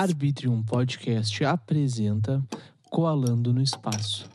[0.00, 2.40] Arbitrium Podcast apresenta
[2.88, 4.30] Coalando no Espaço.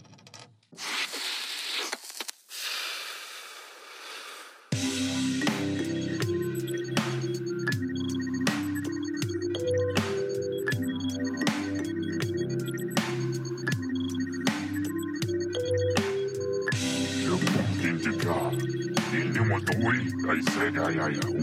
[21.05, 21.42] Ay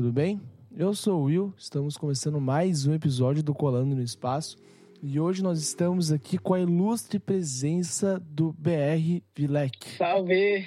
[0.00, 0.40] tudo bem?
[0.74, 4.56] Eu sou o Will, estamos começando mais um episódio do Colando no Espaço
[5.02, 9.98] e hoje nós estamos aqui com a ilustre presença do BR Vilek.
[9.98, 10.66] Salve!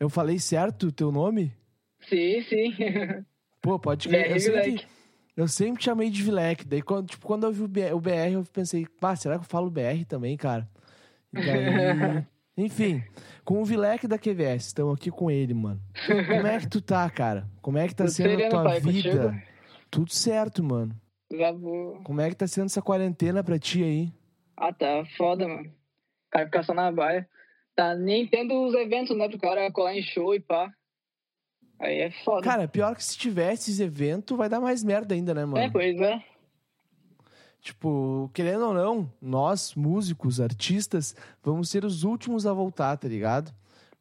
[0.00, 1.52] Eu falei certo o teu nome?
[2.08, 2.74] Sim, sim.
[3.60, 4.30] Pô, pode crer.
[4.30, 4.86] Eu sempre,
[5.36, 6.64] eu sempre te chamei de Vilek.
[6.64, 9.70] Daí, quando, tipo, quando eu vi o BR, eu pensei, pá, será que eu falo
[9.70, 10.66] BR também, cara?
[11.34, 12.24] E daí...
[12.60, 13.02] Enfim,
[13.44, 15.80] com o Vilek da QVS, estamos aqui com ele, mano.
[16.06, 17.48] Como é que tu tá, cara?
[17.62, 19.18] Como é que tá Tudo sendo a tua pai, vida?
[19.28, 19.42] contigo?
[19.90, 20.94] Tudo certo, mano.
[22.04, 24.12] Como é que tá sendo essa quarentena pra ti aí?
[24.56, 25.68] Ah, tá foda, mano.
[25.68, 27.28] O cara fica só na baia.
[27.74, 29.28] Tá nem tendo os eventos, né?
[29.28, 30.70] Pro cara colar em show e pá.
[31.78, 32.42] Aí é foda.
[32.42, 35.58] Cara, pior que se tivesse esse evento, vai dar mais merda ainda, né, mano?
[35.58, 36.22] é, pois é.
[37.60, 43.52] Tipo, querendo ou não, nós, músicos, artistas, vamos ser os últimos a voltar, tá ligado?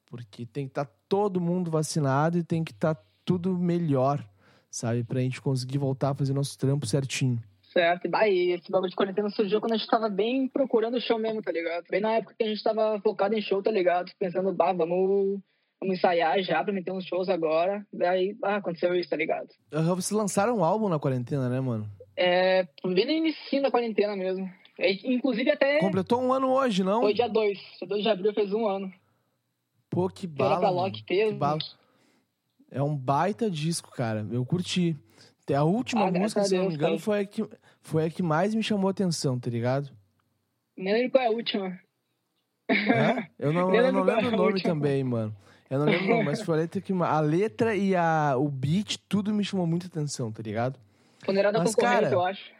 [0.05, 4.25] Porque tem que estar todo mundo vacinado e tem que estar tudo melhor,
[4.71, 5.03] sabe?
[5.03, 7.37] Pra gente conseguir voltar a fazer nosso trampo certinho.
[7.73, 8.05] Certo.
[8.05, 11.41] E daí, esse bagulho de quarentena surgiu quando a gente tava bem procurando show mesmo,
[11.41, 11.85] tá ligado?
[11.89, 14.11] Bem na época que a gente tava focado em show, tá ligado?
[14.17, 15.39] Pensando, bah, vamos,
[15.79, 17.85] vamos ensaiar já pra meter uns shows agora.
[17.93, 19.49] Daí, ah, aconteceu isso, tá ligado?
[19.69, 21.87] Vocês lançaram um álbum na quarentena, né, mano?
[22.21, 24.49] É, bem no início da quarentena mesmo.
[24.77, 27.01] É, Inclusive até Completou um ano hoje, não?
[27.01, 27.57] foi dia 2.
[27.79, 28.91] Dia 2 de abril fez um ano.
[29.89, 30.59] Pô, que bala.
[30.59, 30.81] pra mano.
[30.83, 31.31] Loki teve.
[31.31, 31.59] Que bala.
[32.71, 34.27] É um baita disco, cara.
[34.31, 34.95] Eu curti.
[35.53, 37.01] A última Ah, música, se eu não me Deus, engano, cara.
[37.03, 37.49] foi a, que,
[37.81, 39.89] foi a que mais me chamou a atenção, tá ligado?
[40.77, 41.79] Nem lembro qual é a última.
[42.69, 43.27] É?
[43.39, 45.35] Eu não, Nem eu não lembro o é nome também, mano.
[45.69, 46.93] Eu não lembro o nome, mas foi a letra que.
[46.93, 50.79] A letra e a, o beat, tudo me chamou muita atenção, tá ligado?
[51.23, 52.51] Funerária da Mas, concorrente, cara, eu acho.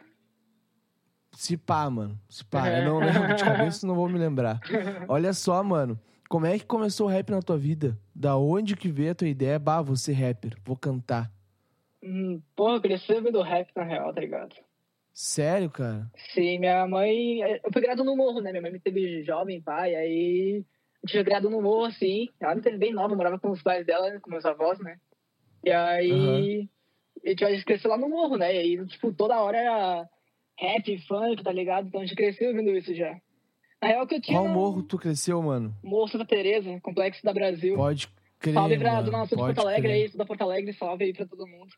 [1.32, 2.20] Se pá, mano.
[2.28, 2.68] Se pá.
[2.68, 4.60] Eu não lembro de cabeça, não vou me lembrar.
[5.08, 5.98] Olha só, mano.
[6.28, 7.98] Como é que começou o rap na tua vida?
[8.14, 9.58] Da onde que veio a tua ideia?
[9.58, 11.30] Bah, vou ser rapper, vou cantar.
[12.02, 14.54] Hum, Porra, eu cresci ouvindo rap, na real, tá ligado?
[15.12, 16.08] Sério, cara?
[16.32, 17.40] Sim, minha mãe...
[17.40, 18.50] Eu fui criado no morro, né?
[18.50, 20.64] Minha mãe me teve jovem, pai, aí...
[21.02, 22.28] A gente foi criado no morro, assim.
[22.38, 24.98] Ela me teve bem nova, eu morava com os pais dela, com meus avós, né?
[25.64, 26.10] E aí...
[26.62, 26.68] E
[27.22, 28.54] tipo, a gente cresceu lá no morro, né?
[28.54, 30.08] E aí, tipo, toda hora era
[30.58, 31.88] rap, funk, tá ligado?
[31.88, 33.16] Então a gente cresceu ouvindo isso já.
[33.82, 34.38] Na real que eu tinha...
[34.38, 35.74] Qual morro tu cresceu, mano?
[35.82, 37.76] Morro Santa Teresa, Complexo da Brasil.
[37.76, 38.08] Pode
[38.38, 38.54] crer.
[38.54, 39.04] salve pra mano.
[39.10, 39.92] Dona Sul de Porto Alegre crer.
[40.10, 41.70] aí, da Porto Alegre, salve aí pra todo mundo.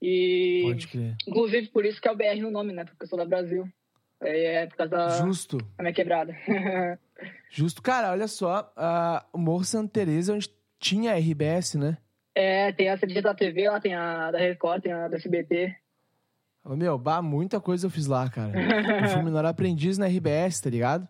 [0.00, 1.16] E Pode crer.
[1.28, 2.84] inclusive por isso que é o BR no nome, né?
[2.84, 3.68] Porque eu sou da Brasil.
[4.20, 5.58] É, é por causa da, Justo.
[5.58, 6.36] da minha quebrada.
[7.50, 7.80] Justo.
[7.82, 8.72] Cara, olha só.
[9.32, 10.48] o Morro Santa Teresa, onde
[10.78, 11.98] tinha a RBS, né?
[12.34, 15.74] É, tem a CDG da TV, lá tem a da Record, tem a da SBT.
[16.64, 18.52] Ô, meu, bah, muita coisa eu fiz lá, cara.
[19.02, 21.08] Eu fui menor aprendiz na RBS, tá ligado?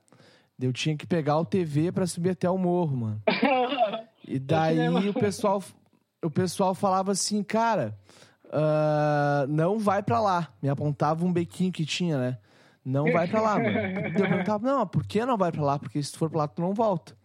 [0.59, 3.23] Eu tinha que pegar o TV pra subir até o morro, mano.
[4.27, 4.79] E daí
[5.09, 5.63] o pessoal,
[6.25, 7.99] o pessoal falava assim, cara,
[8.53, 10.49] ah, não vai pra lá.
[10.63, 12.39] Me apontava um bequinho que tinha, né?
[12.85, 13.79] Não vai pra lá, mano.
[13.79, 15.79] Eu perguntava, não, por que não vai pra lá?
[15.79, 17.17] Porque se tu for pra lá, tu não volta.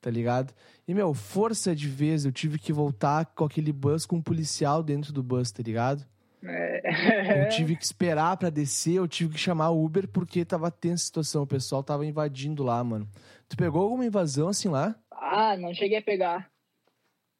[0.00, 0.54] Tá ligado?
[0.86, 4.82] E, meu, força de vez, eu tive que voltar com aquele bus com um policial
[4.82, 6.04] dentro do bus, tá ligado?
[6.44, 7.44] É.
[7.44, 11.02] Eu tive que esperar pra descer, eu tive que chamar o Uber porque tava tensa
[11.02, 13.08] a situação, o pessoal tava invadindo lá, mano.
[13.48, 14.94] Tu pegou alguma invasão assim lá?
[15.10, 16.48] Ah, não cheguei a pegar.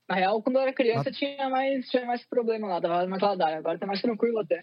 [0.09, 1.13] Na real, quando eu era criança, Ah.
[1.13, 3.59] tinha mais, tinha mais problema lá, tava mais ladaia.
[3.59, 4.63] Agora tá mais tranquilo até.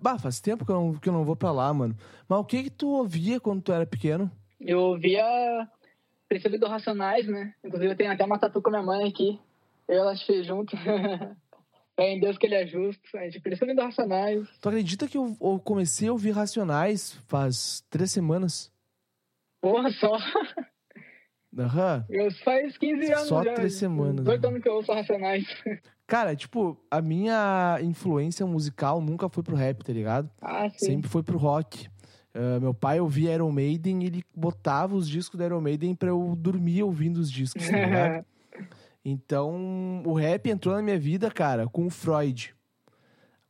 [0.00, 1.96] Bah, faz tempo que eu, não, que eu não vou pra lá, mano.
[2.28, 4.30] Mas o que que tu ouvia quando tu era pequeno?
[4.60, 5.68] Eu via
[6.28, 7.54] Princípio do Racionais, né?
[7.64, 9.40] Inclusive eu tenho até uma tatu com a minha mãe aqui.
[9.88, 10.76] Eu e ela fez junto.
[11.96, 13.00] é em Deus que ele é justo.
[13.16, 14.46] A gente Princípio do Racionais.
[14.60, 18.70] Tu acredita que eu, eu comecei a ouvir Racionais faz três semanas?
[19.60, 20.16] Porra, só.
[21.58, 22.04] Aham.
[22.08, 23.54] Eu faz 15 anos Só já.
[23.54, 24.48] três semanas, Dois né?
[24.48, 25.44] anos que eu ouço Racionais.
[26.06, 30.30] Cara, tipo, a minha influência musical nunca foi pro rap, tá ligado?
[30.40, 30.86] ah, sim.
[30.86, 31.88] Sempre foi pro rock.
[32.34, 36.08] Ah, meu pai ouvia Iron Maiden e ele botava os discos do Iron Maiden pra
[36.10, 38.24] eu dormir ouvindo os discos, tá ligado?
[39.04, 42.54] Então, o rap entrou na minha vida, cara, com o Freud.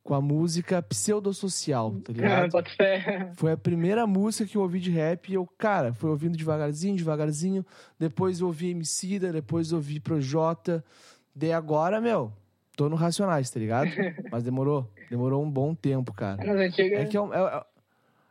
[0.03, 2.51] com a música Pseudossocial, tá ligado?
[2.53, 3.31] Bota fé.
[3.35, 6.95] Foi a primeira música que eu ouvi de rap e eu, cara, fui ouvindo devagarzinho,
[6.95, 7.65] devagarzinho.
[7.97, 10.83] Depois eu ouvi Emicida, depois eu ouvi Projota.
[11.35, 12.31] Daí agora, meu,
[12.77, 13.89] tô no Racionais, tá ligado?
[14.31, 16.41] Mas demorou, demorou um bom tempo, cara.
[16.65, 16.99] Antigas.
[17.01, 17.65] É que é, um- é,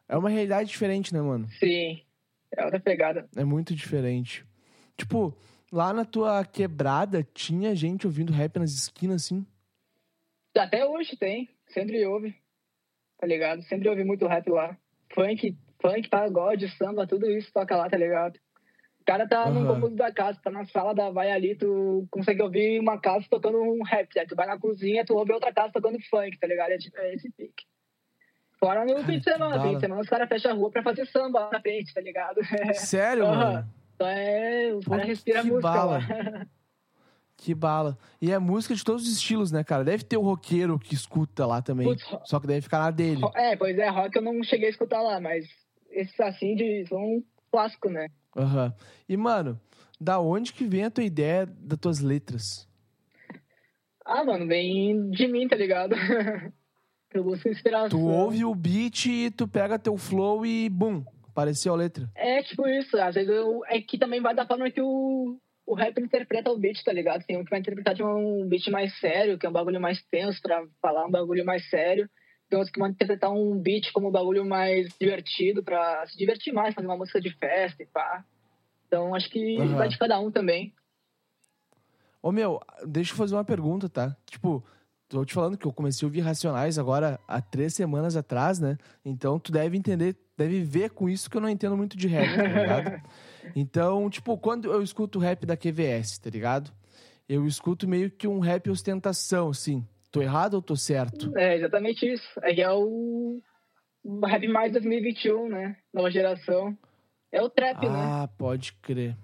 [0.08, 1.46] é uma realidade diferente, né, mano?
[1.58, 2.02] Sim.
[2.56, 3.28] É outra pegada.
[3.36, 4.44] É muito diferente.
[4.96, 5.36] Tipo,
[5.70, 9.46] lá na tua quebrada, tinha gente ouvindo rap nas esquinas, assim?
[10.56, 11.48] Até hoje tem.
[11.68, 12.34] Sempre ouve.
[13.18, 13.62] Tá ligado?
[13.64, 14.76] Sempre ouve muito rap lá.
[15.12, 18.36] Funk, funk, pagode, samba, tudo isso toca lá, tá ligado?
[19.00, 19.66] O cara tá no Aham.
[19.74, 23.58] cômodo da casa, tá na sala da vai ali, tu consegue ouvir uma casa tocando
[23.58, 24.18] um rap.
[24.18, 26.70] Aí tu vai na cozinha, tu ouve outra casa tocando funk, tá ligado?
[26.72, 27.64] É, tipo- é esse pique.
[28.58, 31.06] Fora no fim de semana, fim de semana os caras fecham a rua pra fazer
[31.06, 32.40] samba lá na frente, tá ligado?
[32.74, 33.52] Sério, Aham.
[33.52, 33.68] mano?
[33.94, 34.72] Então é.
[34.74, 35.98] Os caras respiram música bala.
[35.98, 36.46] lá.
[37.40, 37.96] Que bala.
[38.20, 39.84] E é música de todos os estilos, né, cara?
[39.84, 41.86] Deve ter o roqueiro que escuta lá também.
[41.86, 43.22] Putz, Só que deve ficar na dele.
[43.36, 45.46] É, pois é, rock eu não cheguei a escutar lá, mas
[45.88, 48.08] esses assim de, são um clássico, né?
[48.36, 48.74] Aham.
[49.08, 49.58] E, mano,
[50.00, 52.68] da onde que vem a tua ideia das tuas letras?
[54.04, 55.94] Ah, mano, vem de mim, tá ligado?
[57.14, 57.88] eu busco inspiração.
[57.88, 62.08] Tu ouve o beat e tu pega teu flow e, bum, apareceu a letra.
[62.14, 65.74] É tipo isso, às vezes eu, é que também vai da forma que o, o
[65.74, 67.24] rap interpreta o beat, tá ligado?
[67.24, 70.02] Tem um que vai interpretar de um beat mais sério, que é um bagulho mais
[70.10, 72.08] tenso pra falar um bagulho mais sério.
[72.48, 76.52] Tem outros que vão interpretar um beat como um bagulho mais divertido pra se divertir
[76.52, 78.24] mais, fazer uma música de festa e pá.
[78.86, 79.76] Então acho que Aham.
[79.76, 80.74] vai de cada um também.
[82.22, 84.16] Ô, meu, deixa eu fazer uma pergunta, tá?
[84.26, 84.64] Tipo,
[85.08, 88.76] tô te falando que eu comecei a ouvir Racionais agora há três semanas atrás, né?
[89.04, 92.36] Então tu deve entender, deve ver com isso que eu não entendo muito de rap,
[92.36, 93.02] tá ligado?
[93.56, 96.70] Então, tipo, quando eu escuto rap da QVS, tá ligado?
[97.26, 99.86] Eu escuto meio que um rap ostentação, assim.
[100.10, 101.32] Tô errado ou tô certo?
[101.34, 102.28] É exatamente isso.
[102.42, 103.40] É que é o,
[104.04, 105.76] o rap mais 2021, né?
[105.94, 106.76] Nova geração.
[107.32, 107.94] É o trap, né?
[107.94, 109.16] Ah, pode crer.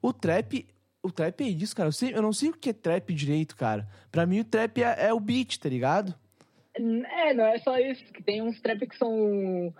[0.00, 0.66] O trap,
[1.06, 1.88] o trap é isso, cara.
[1.88, 3.86] Eu, sei- eu não sei o que é trap direito, cara.
[4.12, 6.14] Pra mim, o trap é, é o beat, tá ligado?
[6.74, 8.04] É, não é só isso.
[8.12, 9.72] Que tem uns trap que são.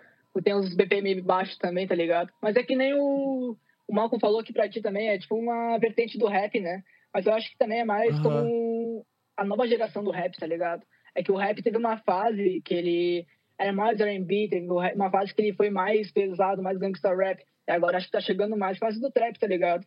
[0.44, 2.30] Tem uns BPM baixos também, tá ligado?
[2.42, 3.56] Mas é que nem o,
[3.88, 6.82] o Malcolm falou aqui pra ti também, é tipo uma vertente do rap, né?
[7.12, 8.22] Mas eu acho que também é mais Aham.
[8.22, 9.06] como
[9.36, 10.82] a nova geração do rap, tá ligado?
[11.14, 13.26] É que o rap teve uma fase que ele
[13.58, 17.42] era mais R&B, teve uma fase que ele foi mais pesado, mais gangsta rap.
[17.66, 19.86] E agora acho que tá chegando mais fase do trap, tá ligado?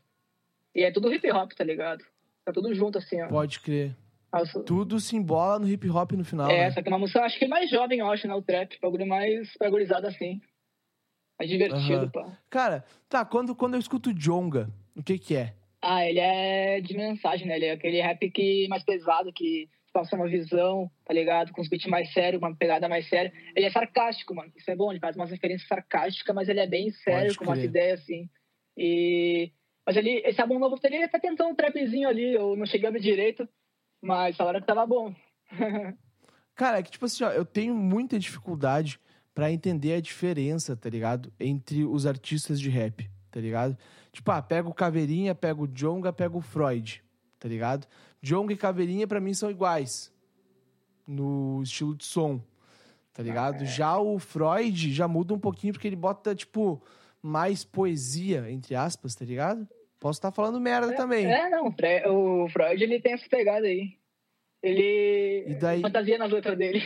[0.75, 2.04] E é tudo hip hop, tá ligado?
[2.45, 3.27] Tá tudo junto, assim, ó.
[3.27, 3.95] Pode crer.
[4.31, 6.51] Nossa, Tudo se embola no hip hop no final.
[6.51, 6.71] é, né?
[6.71, 8.36] só que é uma música, acho que mais jovem, eu acho, né?
[8.36, 10.39] O trap, bagulho mais bagulhizado assim.
[11.39, 12.10] Mais divertido, Aham.
[12.12, 12.38] pá.
[12.50, 15.56] Cara, tá, quando, quando eu escuto Jonga, o que que é?
[15.81, 17.56] Ah, ele é de mensagem, né?
[17.56, 21.51] Ele é aquele rap que mais pesado, que passa uma visão, tá ligado?
[21.51, 23.33] Com os beats mais sérios, uma pegada mais séria.
[23.56, 24.51] Ele é sarcástico, mano.
[24.56, 27.45] Isso é bom, ele faz umas referências sarcásticas, mas ele é bem sério, Pode com
[27.45, 27.69] umas crer.
[27.69, 28.30] ideias assim.
[28.77, 29.51] E.
[29.89, 32.88] Mas ele, esse álbum novo dele, ele tá tentando um trapzinho ali, eu não cheguei
[32.88, 33.50] a ver direito,
[34.00, 35.15] mas falaram que tava bom.
[36.53, 39.00] Cara, é que tipo assim, ó, eu tenho muita dificuldade
[39.33, 41.33] pra entender a diferença, tá ligado?
[41.39, 43.75] Entre os artistas de rap, tá ligado?
[44.12, 47.03] Tipo, ah, pega o Caveirinha, pega o Jonga, pega o Freud,
[47.39, 47.88] tá ligado?
[48.21, 50.13] Jonga e Caveirinha pra mim são iguais
[51.07, 52.39] no estilo de som,
[53.12, 53.65] tá ligado?
[53.65, 56.80] Já o Freud já muda um pouquinho porque ele bota, tipo,
[57.24, 59.68] mais poesia, entre aspas, tá ligado?
[60.00, 61.25] Posso estar falando merda também.
[61.25, 63.97] É, não, o Freud ele tem essa pegada aí.
[64.64, 66.81] Ele daí- fantasia nas letras dele.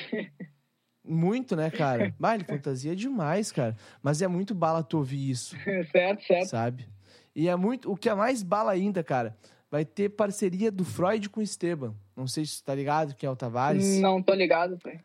[1.06, 2.14] Muito, né, cara?
[2.20, 3.76] Mas ele fantasia demais, cara.
[4.02, 5.56] Mas é muito bala tu ouvir isso,
[5.92, 6.48] certo, certo.
[6.50, 6.88] sabe?
[7.36, 7.92] E é muito.
[7.92, 9.36] O que é mais bala ainda, cara,
[9.70, 11.96] vai ter parceria do Freud com o Esteban.
[12.16, 14.00] Não sei se tu tá ligado quem é o Tavares.
[14.00, 15.00] Não tô ligado, pai.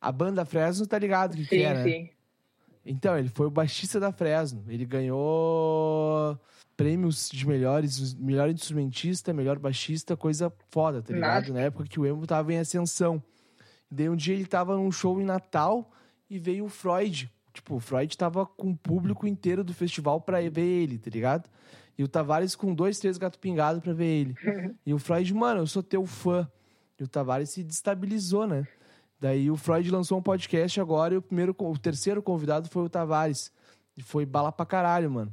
[0.00, 1.82] A banda Fresno tá ligado que, que Sim, é, né?
[1.82, 2.10] sim.
[2.84, 4.62] Então, ele foi o baixista da Fresno.
[4.68, 6.38] Ele ganhou
[6.76, 11.52] prêmios de melhores, melhor instrumentista, melhor baixista, coisa foda, tá ligado?
[11.52, 13.22] Na época que o emo tava em ascensão.
[13.90, 15.90] Daí um dia ele tava num show em Natal
[16.28, 17.30] e veio o Freud.
[17.52, 21.48] Tipo, o Freud tava com o público inteiro do festival pra ver ele, tá ligado?
[21.96, 24.34] E o Tavares com dois, três gato pingado pra ver ele.
[24.84, 26.50] e o Freud, mano, eu sou teu fã.
[26.98, 28.66] E o Tavares se destabilizou, né?
[29.20, 32.88] Daí o Freud lançou um podcast agora e o primeiro, o terceiro convidado foi o
[32.88, 33.52] Tavares.
[33.96, 35.32] E foi bala pra caralho, mano.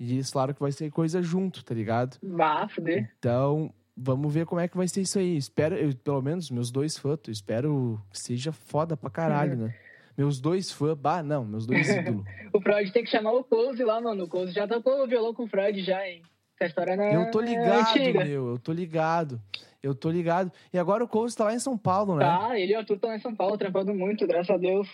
[0.00, 2.16] E falaram que vai ser coisa junto, tá ligado?
[2.22, 3.12] Vá, fuder.
[3.18, 5.36] Então, vamos ver como é que vai ser isso aí.
[5.36, 9.74] Espero, eu, pelo menos, meus dois fãs, eu espero que seja foda pra caralho, né?
[10.18, 12.24] Meus dois fãs, bah, não, meus dois ídolos.
[12.52, 14.24] O Freud tem que chamar o Close lá, mano.
[14.24, 16.20] O Close já tocou o violão com o Freud já, hein?
[16.56, 18.24] Essa história não é Eu tô ligado, antiga.
[18.24, 19.40] meu, eu tô ligado.
[19.82, 20.52] Eu tô ligado.
[20.74, 22.24] E agora o Coase tá lá em São Paulo, né?
[22.24, 24.86] Tá, ele e o Arthur estão em São Paulo, trampando muito, graças a Deus.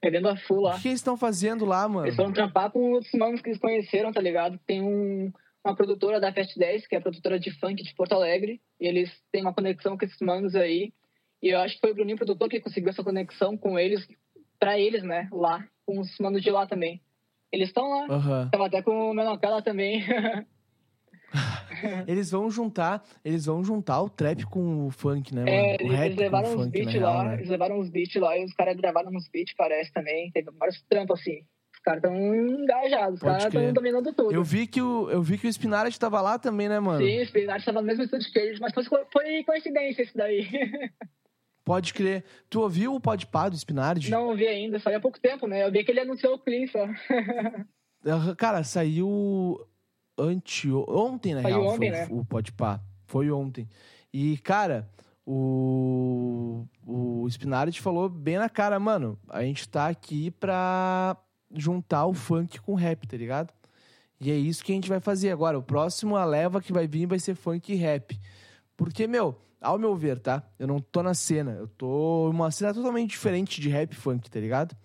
[0.00, 0.74] Perdendo a full O lá.
[0.76, 2.06] que, que eles estão fazendo lá, mano?
[2.06, 4.58] Eles foram trampar com outros manos que eles conheceram, tá ligado?
[4.66, 5.30] Tem um,
[5.64, 8.60] uma produtora da Fast 10, que é a produtora de funk de Porto Alegre.
[8.80, 10.92] E eles têm uma conexão com esses manos aí.
[11.42, 14.06] E eu acho que foi o Bruninho produtor que conseguiu essa conexão com eles,
[14.58, 15.28] pra eles, né?
[15.32, 17.00] Lá, com os manos de lá também.
[17.52, 18.06] Eles estão lá.
[18.14, 18.48] Aham.
[18.50, 20.02] Tava até com o Menocala também.
[22.06, 25.52] Eles vão juntar, eles vão juntar o trap com o funk, né, mano?
[25.52, 27.34] É, o eles levaram o uns funk, beats real, lá, né?
[27.34, 30.30] eles levaram uns beats lá e os caras gravaram uns beats, parece também.
[30.32, 31.42] Teve vários trampos assim.
[31.72, 34.32] Os caras estão engajados, os caras estão dominando tudo.
[34.32, 37.04] Eu vi que o, eu vi que o Spinardi tava lá também, né, mano?
[37.04, 40.46] Sim, o Spinard estava no mesmo estúdio que eles, mas foi, foi coincidência isso daí.
[41.64, 42.24] Pode crer.
[42.48, 44.10] Tu ouviu o podpah do Spinardi?
[44.10, 45.64] Não vi ainda, saiu há pouco tempo, né?
[45.64, 46.86] Eu vi que ele anunciou o Clean só.
[48.36, 49.58] Cara, saiu
[50.20, 52.08] ante ontem, na Saiu real, ontem, foi né?
[52.10, 52.80] o podpah.
[53.06, 53.68] Foi ontem.
[54.12, 54.88] E, cara,
[55.26, 61.16] o, o Spinardi falou bem na cara, mano, a gente tá aqui pra
[61.52, 63.52] juntar o funk com o rap, tá ligado?
[64.20, 65.58] E é isso que a gente vai fazer agora.
[65.58, 68.20] O próximo, a leva que vai vir vai ser funk e rap.
[68.76, 70.42] Porque, meu, ao meu ver, tá?
[70.58, 71.52] Eu não tô na cena.
[71.52, 74.76] Eu tô em uma cena totalmente diferente de rap e funk, tá ligado?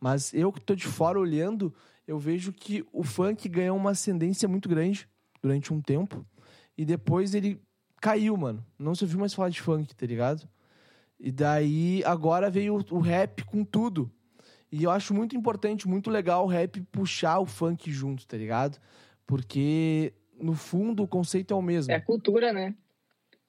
[0.00, 1.74] Mas eu que tô de fora olhando,
[2.06, 5.08] eu vejo que o funk ganhou uma ascendência muito grande
[5.42, 6.24] durante um tempo.
[6.76, 7.60] E depois ele
[8.00, 8.64] caiu, mano.
[8.78, 10.48] Não se ouviu mais falar de funk, tá ligado?
[11.18, 14.10] E daí agora veio o- rap com tudo.
[14.72, 18.78] E eu acho muito importante, muito legal o rap puxar o funk junto, tá ligado?
[19.26, 21.92] Porque no fundo o conceito é o mesmo.
[21.92, 22.74] É cultura, né?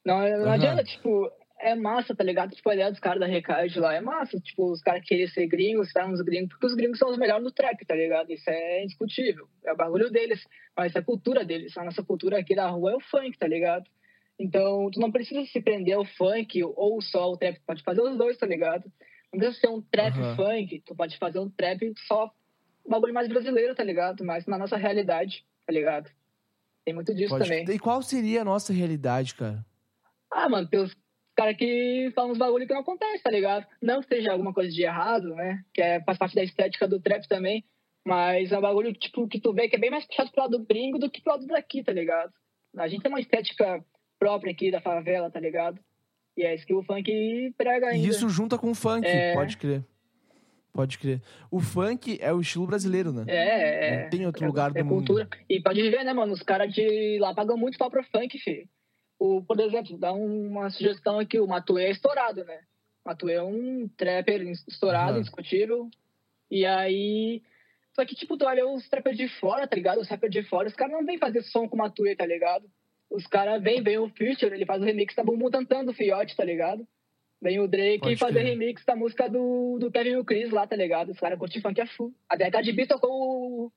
[0.06, 0.54] Não, não Aham.
[0.54, 1.32] adianta, tipo,
[1.62, 2.56] é massa, tá ligado?
[2.56, 4.40] Tipo, a ideia dos caras da Recard lá é massa.
[4.40, 7.44] Tipo, os caras querem ser gringos, estar nos gringos, porque os gringos são os melhores
[7.44, 8.32] no trap, tá ligado?
[8.32, 9.48] Isso é indiscutível.
[9.64, 11.78] É o bagulho deles, mas é a cultura deles.
[11.78, 13.90] A nossa cultura aqui da rua é o funk, tá ligado?
[14.40, 18.02] Então, tu não precisa se prender ao funk ou só o trap, tu pode fazer
[18.02, 18.92] os dois, tá ligado?
[19.32, 20.36] Não precisa ser um trap Aham.
[20.36, 22.32] funk, tu pode fazer um trap só
[22.86, 24.26] um bagulho mais brasileiro, tá ligado?
[24.26, 26.10] Mas na nossa realidade, tá ligado?
[26.84, 27.64] Tem muito disso Pode- também.
[27.70, 29.64] E qual seria a nossa realidade, cara?
[30.32, 30.96] Ah, mano, tem os
[31.42, 33.66] caras que falam uns bagulho que não acontece, tá ligado?
[33.82, 35.64] Não que seja alguma coisa de errado, né?
[35.74, 37.64] Que é, faz parte da estética do trap também.
[38.06, 40.58] Mas é um bagulho, tipo, que tu vê que é bem mais puxado pro lado
[40.58, 42.32] do gringo do que pro lado daqui, tá ligado?
[42.78, 43.84] A gente tem uma estética
[44.20, 45.80] própria aqui da favela, tá ligado?
[46.38, 48.06] E é isso que o funk prega ainda.
[48.06, 49.34] E isso junta com o funk, É.
[49.34, 49.84] pode crer.
[50.74, 51.22] Pode crer.
[51.52, 53.26] O funk é o estilo brasileiro, né?
[53.28, 54.04] É, é.
[54.04, 55.06] Não tem outro é- lugar do é mundo.
[55.08, 55.28] cultura.
[55.50, 56.32] E pode ver, né, mano?
[56.34, 58.68] Os caras de lá pagam muito pau pro funk, filho.
[59.24, 62.60] O, por exemplo, dá um- uma sugestão aqui, o Matuê é estourado, né?
[63.06, 65.20] Matuê é um trapper estourado, Aham.
[65.20, 65.90] indiscutível.
[66.50, 67.44] E aí...
[67.94, 70.00] Só que, tipo, tu olha os trappers de fora, tá ligado?
[70.00, 72.66] Os rappers de fora, os caras não vêm fazer som com o Matuê, tá ligado?
[73.12, 76.36] Os caras vêm, vem o Future, ele faz o remix da Bumbum Tantando, o Fiote,
[76.36, 76.88] tá ligado?
[77.40, 80.66] Vem o Drake Pode fazer remix da música do, do Kevin e o Chris lá,
[80.66, 81.10] tá ligado?
[81.12, 82.12] Os caras curtem funk a full.
[82.30, 83.12] A Cardi B tocou,
[83.68, 83.72] o-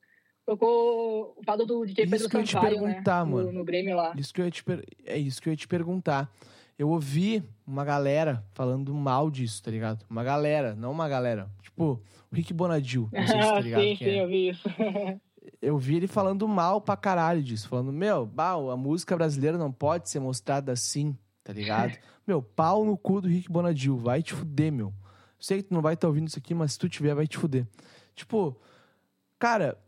[0.46, 3.32] tocou o fado do DJ Isso Pedro que eu ia te Sampaio, perguntar, né?
[3.32, 3.46] mano.
[3.52, 4.14] No, no Grammy lá.
[4.16, 6.30] Isso que eu ia te per- É isso que eu ia te perguntar.
[6.78, 10.04] Eu ouvi uma galera falando mal disso, tá ligado?
[10.10, 11.48] Uma galera, não uma galera.
[11.62, 13.08] Tipo, o Rick Bonadil.
[13.12, 14.22] Não sei se tá ligado sim, sim, é.
[14.22, 14.68] eu vi isso.
[15.60, 17.68] Eu vi ele falando mal pra caralho disso.
[17.68, 21.96] Falando, meu, bah, a música brasileira não pode ser mostrada assim, tá ligado?
[22.26, 23.96] meu, pau no cu do Rick Bonadil.
[23.98, 24.92] Vai te fuder, meu.
[25.38, 27.36] Sei que tu não vai estar ouvindo isso aqui, mas se tu tiver, vai te
[27.36, 27.66] fuder.
[28.14, 28.58] Tipo,
[29.38, 29.78] cara,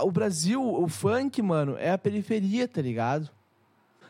[0.00, 3.28] o Brasil, o funk, mano, é a periferia, tá ligado?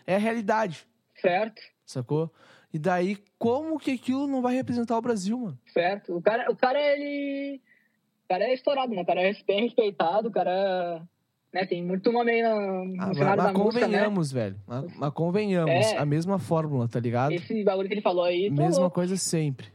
[0.07, 0.87] É a realidade,
[1.21, 2.31] certo, sacou?
[2.73, 5.59] E daí, como que aquilo não vai representar o Brasil, mano?
[5.73, 6.17] certo.
[6.17, 7.61] O cara, o cara, ele...
[8.25, 9.03] O cara é estourado, né?
[9.03, 11.03] O cara é bem respeitado, o cara...
[11.53, 11.67] Né?
[11.67, 13.99] Tem muito nome aí no, no Ah, mas, cenário mas da música, né?
[13.99, 14.57] convenhamos, velho.
[14.67, 15.75] Mas, mas convenhamos.
[15.75, 15.99] É.
[15.99, 17.33] A mesma fórmula, tá ligado?
[17.33, 19.67] Esse bagulho que ele falou aí, tô Mesma coisa sempre.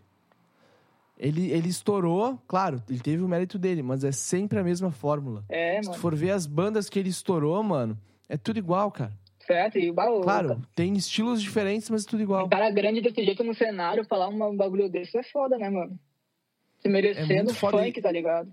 [1.19, 5.43] Ele, ele estourou, claro, ele teve o mérito dele, mas é sempre a mesma fórmula.
[5.49, 6.01] É, Se tu mano.
[6.01, 7.97] for ver as bandas que ele estourou, mano,
[8.29, 9.11] é tudo igual, cara.
[9.39, 10.21] Certo, e o bagulho...
[10.21, 12.45] Claro, tem estilos diferentes, mas é tudo igual.
[12.45, 15.97] Um cara grande desse jeito no cenário, falar um bagulho desse é foda, né, mano?
[16.81, 18.51] Se merecendo É funk, tá ligado?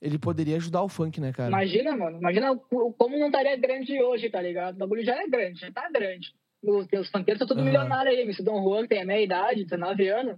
[0.00, 1.48] Ele poderia ajudar o funk, né, cara?
[1.48, 2.18] Imagina, mano.
[2.18, 2.56] Imagina
[2.98, 4.76] como não estaria grande hoje, tá ligado?
[4.76, 6.34] O bagulho já é grande, já tá grande.
[6.62, 8.22] Os, os funkeiros são tudo milionários aí.
[8.22, 10.36] MC Don Juan, tem a meia idade, 19 anos,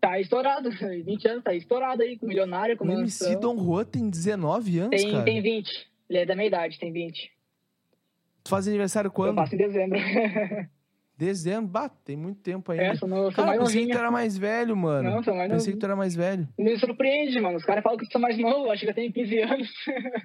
[0.00, 0.70] tá estourado.
[1.04, 3.40] 20 anos, tá estourado aí, com milionário, com o MC mansão.
[3.40, 5.24] Don Juan tem 19 anos, Tem, cara.
[5.24, 5.86] tem 20.
[6.08, 7.32] Ele é da meia idade, tem 20.
[8.44, 9.34] Tu faz aniversário Eu quando?
[9.36, 9.98] faço em dezembro.
[11.18, 11.68] Dezembro.
[11.70, 12.84] Bah, tem muito tempo ainda.
[12.84, 15.10] é, sou, no, sou Cara, mais pensei que tu era mais velho, mano.
[15.10, 15.78] Não, sou mais pensei que novinho.
[15.80, 16.46] tu era mais velho.
[16.58, 17.56] Me surpreende, mano.
[17.56, 19.68] Os caras falam que eu sou mais novo, acho que eu tenho 15 anos.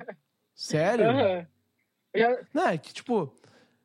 [0.53, 1.05] Sério?
[1.09, 1.47] Aham.
[2.13, 3.33] Eu já- Não, é que, tipo,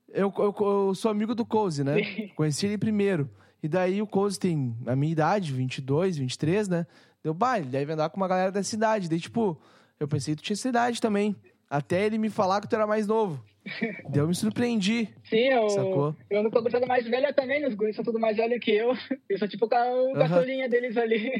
[0.08, 2.02] Eu, eu, eu sou amigo do Cozy, né?
[2.02, 2.28] Sim.
[2.34, 3.30] Conheci ele primeiro.
[3.62, 6.86] E daí o Cozy tem a minha idade, 22, 23, né?
[7.22, 9.08] Deu, bah, ele deve andar com uma galera da cidade.
[9.08, 9.60] Daí, tipo,
[9.98, 11.34] eu pensei que tu tinha essa idade também.
[11.68, 13.42] Até ele me falar que tu era mais novo.
[14.08, 15.08] Daí eu me surpreendi.
[15.24, 16.16] Sim, eu, Sacou?
[16.30, 18.70] eu ando com a gurizada mais velha também, os guris são tudo mais velho que
[18.70, 18.96] eu.
[19.28, 21.32] Eu sou tipo o caçulinha deles ali.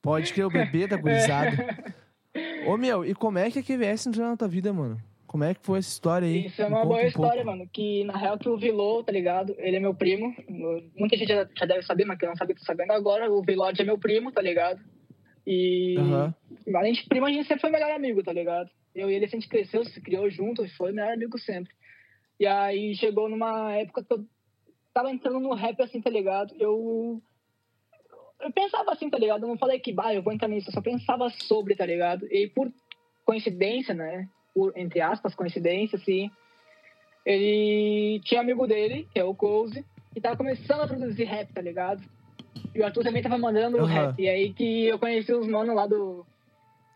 [0.00, 1.94] Pode crer, o bebê da gurizada.
[2.66, 4.98] Ô, meu, e como é que a QVS entrou na tua vida, mano?
[5.28, 6.46] Como é que foi essa história aí?
[6.46, 7.58] Isso é uma boa um história, pouco.
[7.58, 7.70] mano.
[7.70, 9.54] Que na real que o Vilô, tá ligado?
[9.58, 10.34] Ele é meu primo.
[10.96, 13.30] Muita gente já, já deve saber, mas que eu não sabia, tô sabendo agora.
[13.30, 14.80] O Vilode é meu primo, tá ligado?
[15.46, 16.34] E Aham.
[16.74, 18.70] além de primo, a gente sempre foi melhor amigo, tá ligado?
[18.94, 21.74] Eu e ele, a gente cresceu, se criou junto, foi melhor amigo sempre.
[22.40, 24.24] E aí chegou numa época que eu
[24.94, 26.54] tava entrando no rap, assim, tá ligado?
[26.58, 27.22] Eu.
[28.40, 29.42] Eu pensava assim, tá ligado?
[29.42, 32.26] Eu não falei que, bah, eu vou entrar nisso, eu só pensava sobre, tá ligado?
[32.32, 32.72] E por
[33.26, 34.26] coincidência, né?
[34.58, 36.32] Por, entre aspas, coincidência, assim.
[37.24, 41.52] Ele tinha um amigo dele, que é o Cozy, que tava começando a produzir rap,
[41.52, 42.02] tá ligado?
[42.74, 44.06] E o Arthur também tava mandando o Aham.
[44.06, 44.20] rap.
[44.20, 46.26] E aí que eu conheci os manos lá do.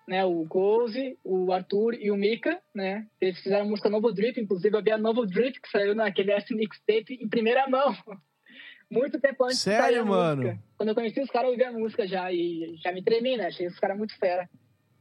[0.08, 3.06] Né, o Cozy, o Arthur e o Mika, né?
[3.20, 6.52] Eles fizeram música Novo Drip, inclusive eu vi a Novo Drip que saiu naquele S
[6.52, 7.94] mixtape em primeira mão.
[8.90, 10.42] Muito tempo antes de Sério, a mano?
[10.42, 10.62] música.
[10.76, 13.46] Quando eu conheci os caras, eu ouvi a música já e já me tremi, né?
[13.46, 14.50] Achei os caras muito fera.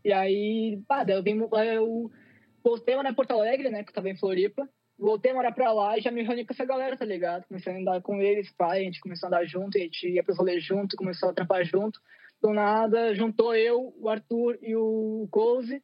[0.04, 2.12] E aí, pá, daí eu vim, eu
[2.64, 3.84] voltei a morar em Porto Alegre, né?
[3.84, 4.68] Que eu tava em Floripa.
[4.98, 7.48] Voltei a morar pra lá e já me reuni com essa galera, tá ligado?
[7.48, 10.24] Comecei a andar com eles, pai, a gente começou a andar junto, a gente ia
[10.24, 12.00] pros rolês junto, começou a trampar junto.
[12.42, 15.82] Do nada, juntou eu, o Arthur e o Cozy.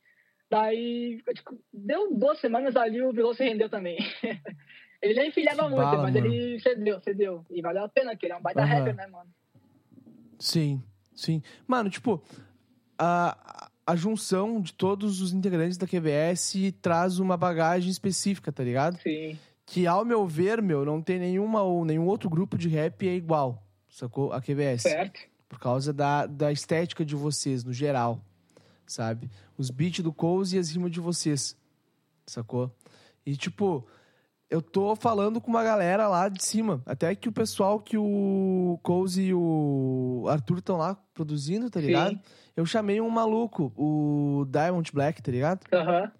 [0.49, 3.97] Daí, tipo, deu duas semanas ali, o Vilô se rendeu também.
[5.01, 6.27] ele nem filhava muito, bala, mas mano.
[6.27, 7.45] ele cedeu, cedeu.
[7.49, 8.75] E valeu a pena, que ele é um baita Aham.
[8.75, 9.29] rapper, né, mano?
[10.39, 10.81] Sim,
[11.15, 11.41] sim.
[11.67, 12.23] Mano, tipo,
[12.97, 18.99] a, a junção de todos os integrantes da QBS traz uma bagagem específica, tá ligado?
[19.01, 19.39] Sim.
[19.65, 23.15] Que, ao meu ver, meu, não tem nenhuma ou nenhum outro grupo de rap é
[23.15, 24.33] igual, sacou?
[24.33, 24.81] A QBS.
[24.81, 25.21] Certo.
[25.47, 28.21] Por causa da, da estética de vocês, no geral,
[28.85, 29.31] sabe?
[29.57, 31.55] Os beats do Cozy e as rimas de vocês,
[32.25, 32.69] sacou?
[33.25, 33.87] E, tipo,
[34.49, 36.81] eu tô falando com uma galera lá de cima.
[36.85, 42.11] Até que o pessoal que o Cozy e o Arthur estão lá produzindo, tá ligado?
[42.11, 42.21] Sim.
[42.55, 45.61] Eu chamei um maluco, o Diamond Black, tá ligado?
[45.71, 46.11] Aham.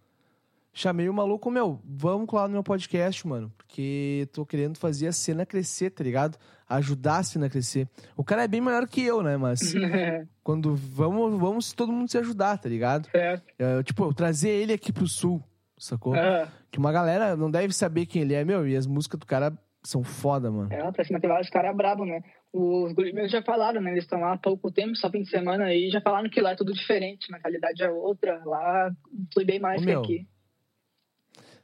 [0.74, 3.52] Chamei o maluco, meu, vamos colar no meu podcast, mano.
[3.58, 6.38] Porque tô querendo fazer a cena crescer, tá ligado?
[6.70, 7.90] Ajudar a cena a crescer.
[8.16, 9.38] O cara é bem maior que eu, né?
[9.38, 9.74] Mas
[10.44, 13.10] quando vamos, vamos todo mundo se ajudar, tá ligado?
[13.10, 13.44] certo.
[13.58, 15.44] É, tipo, eu trazer ele aqui pro sul,
[15.78, 16.14] sacou?
[16.16, 16.48] Aham.
[16.72, 19.58] Que uma galera não deve saber quem ele é, meu, e as músicas do cara
[19.84, 20.72] são foda, mano.
[20.74, 22.22] É, pra cima tem vários caras brabos, né?
[22.52, 23.92] Os guris meus já falaram, né?
[23.92, 26.52] Eles estão lá há pouco tempo, só fim de semana aí, já falaram que lá
[26.52, 28.92] é tudo diferente, mentalidade é outra, lá
[29.34, 30.28] flui bem mais Ô, que meu, aqui.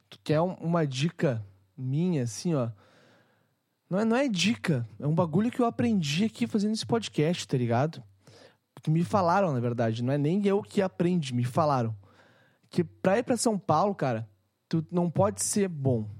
[0.08, 1.44] Tu quer um- uma dica
[1.76, 2.68] minha, assim, ó?
[3.90, 7.46] Não é, não é dica, é um bagulho que eu aprendi aqui fazendo esse podcast,
[7.46, 8.02] tá ligado?
[8.82, 11.94] Que me falaram, na verdade, não é nem eu que aprendi, me falaram.
[12.74, 14.28] Que pra ir pra São Paulo, cara,
[14.68, 16.10] tu não pode ser bom,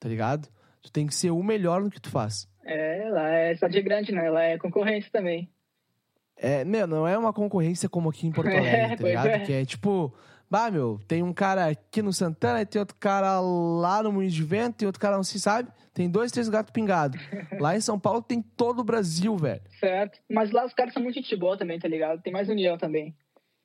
[0.00, 0.48] tá ligado?
[0.80, 2.48] Tu tem que ser o melhor no que tu faz.
[2.64, 4.30] É, lá é cidade grande, né?
[4.30, 5.50] Lá é concorrência também.
[6.34, 9.26] É, meu, não é uma concorrência como aqui em Porto É, Alegre, tá pois ligado?
[9.26, 9.38] é.
[9.40, 10.14] Que é tipo,
[10.50, 14.42] bah, meu, tem um cara aqui no Santana, tem outro cara lá no Moinho de
[14.42, 15.68] Vento, tem outro cara não se sabe.
[15.92, 17.20] Tem dois, três gatos pingados.
[17.60, 19.60] Lá em São Paulo tem todo o Brasil, velho.
[19.78, 20.18] Certo.
[20.26, 22.22] Mas lá os caras são muito gente boa também, tá ligado?
[22.22, 23.14] Tem mais união também.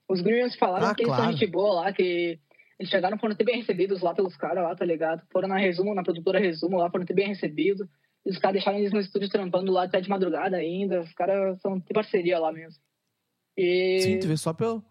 [0.10, 1.24] Os Green falaram Ah, que eles claro.
[1.24, 2.40] são gente boa lá, que
[2.80, 5.22] eles chegaram, foram ter bem recebidos lá pelos caras lá, tá ligado?
[5.32, 7.88] Foram na Resumo, na produtora Resumo lá, foram ter bem recebidos.
[8.26, 11.02] E os caras deixaram eles no estúdio trampando lá até de madrugada ainda.
[11.02, 12.80] Os caras são de parceria lá mesmo.
[13.58, 14.00] E...
[14.02, 14.84] Sim, tu vê só pelo.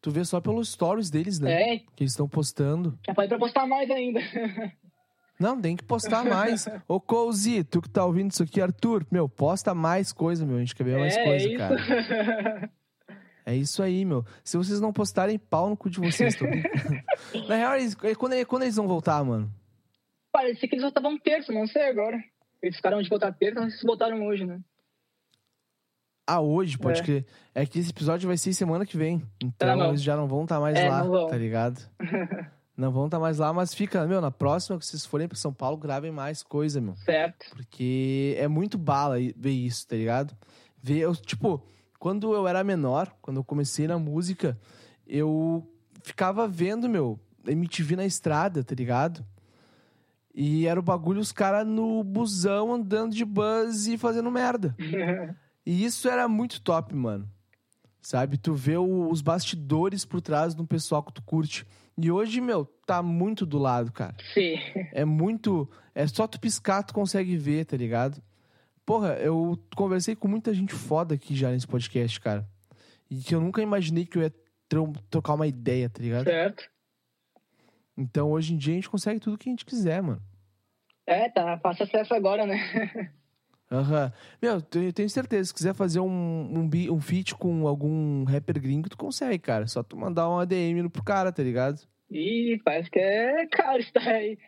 [0.00, 1.74] Tu vê só pelos stories deles, né?
[1.74, 2.98] É, Que eles estão postando.
[3.06, 4.20] já pode pra postar mais ainda.
[5.40, 6.68] Não, tem que postar mais.
[6.86, 10.56] Ô, Cozy, tu que tá ouvindo isso aqui, Arthur, meu, posta mais coisa, meu.
[10.58, 11.58] A gente quer ver mais é, coisa, é isso.
[11.58, 12.70] cara.
[13.46, 14.24] É isso aí, meu.
[14.42, 16.44] Se vocês não postarem, pau no cu de vocês, tô.
[17.48, 19.52] Na real, eles- quando, quando eles vão voltar, mano?
[20.32, 22.22] Parece que eles voltavam terça, não sei agora.
[22.62, 24.60] Eles ficaram de voltar terça, sei se voltaram hoje, né?
[26.26, 27.04] Ah, hoje, pode É.
[27.04, 27.26] crer.
[27.54, 29.22] É que esse episódio vai ser semana que vem.
[29.42, 29.88] Então não.
[29.90, 31.78] eles já não vão estar mais É, lá, tá ligado?
[32.74, 35.52] não vão estar mais lá, mas fica, meu, na próxima que vocês forem pra São
[35.52, 36.96] Paulo, gravem mais coisa, meu.
[36.96, 37.50] Certo.
[37.50, 40.34] Porque é muito bala ver isso, tá ligado?
[40.82, 41.62] Ver, eu, tipo,
[42.04, 44.58] quando eu era menor, quando eu comecei na música,
[45.06, 45.66] eu
[46.02, 49.24] ficava vendo, meu, MTV na estrada, tá ligado?
[50.34, 54.74] E era o bagulho, os caras no busão andando de buzz e fazendo merda.
[55.66, 57.26] E isso era muito top, mano.
[58.02, 58.36] Sabe?
[58.36, 61.66] Tu vê o- os bastidores por trás do pessoal que tu curte.
[61.96, 64.14] E hoje, meu, tá muito do lado, cara.
[64.34, 64.56] Sim.
[64.92, 65.66] É muito.
[65.94, 68.20] É só tu piscar, tu consegue ver, tá ligado?
[68.86, 72.46] Porra, eu conversei com muita gente foda aqui já nesse podcast, cara.
[73.10, 74.32] E que eu nunca imaginei que eu ia
[74.68, 76.24] tro- trocar uma ideia, tá ligado?
[76.24, 76.68] Certo.
[77.96, 80.20] Então hoje em dia a gente consegue tudo que a gente quiser, mano.
[81.06, 81.58] É, tá.
[81.58, 82.58] Fácil acesso agora, né?
[83.70, 84.12] Aham.
[84.42, 88.60] Meu, te- eu tenho certeza, se quiser fazer um, um, um feat com algum rapper
[88.60, 89.66] gringo, tu consegue, cara.
[89.66, 91.80] Só tu mandar um ADM pro cara, tá ligado?
[92.10, 94.38] Ih, parece que é caro isso daí.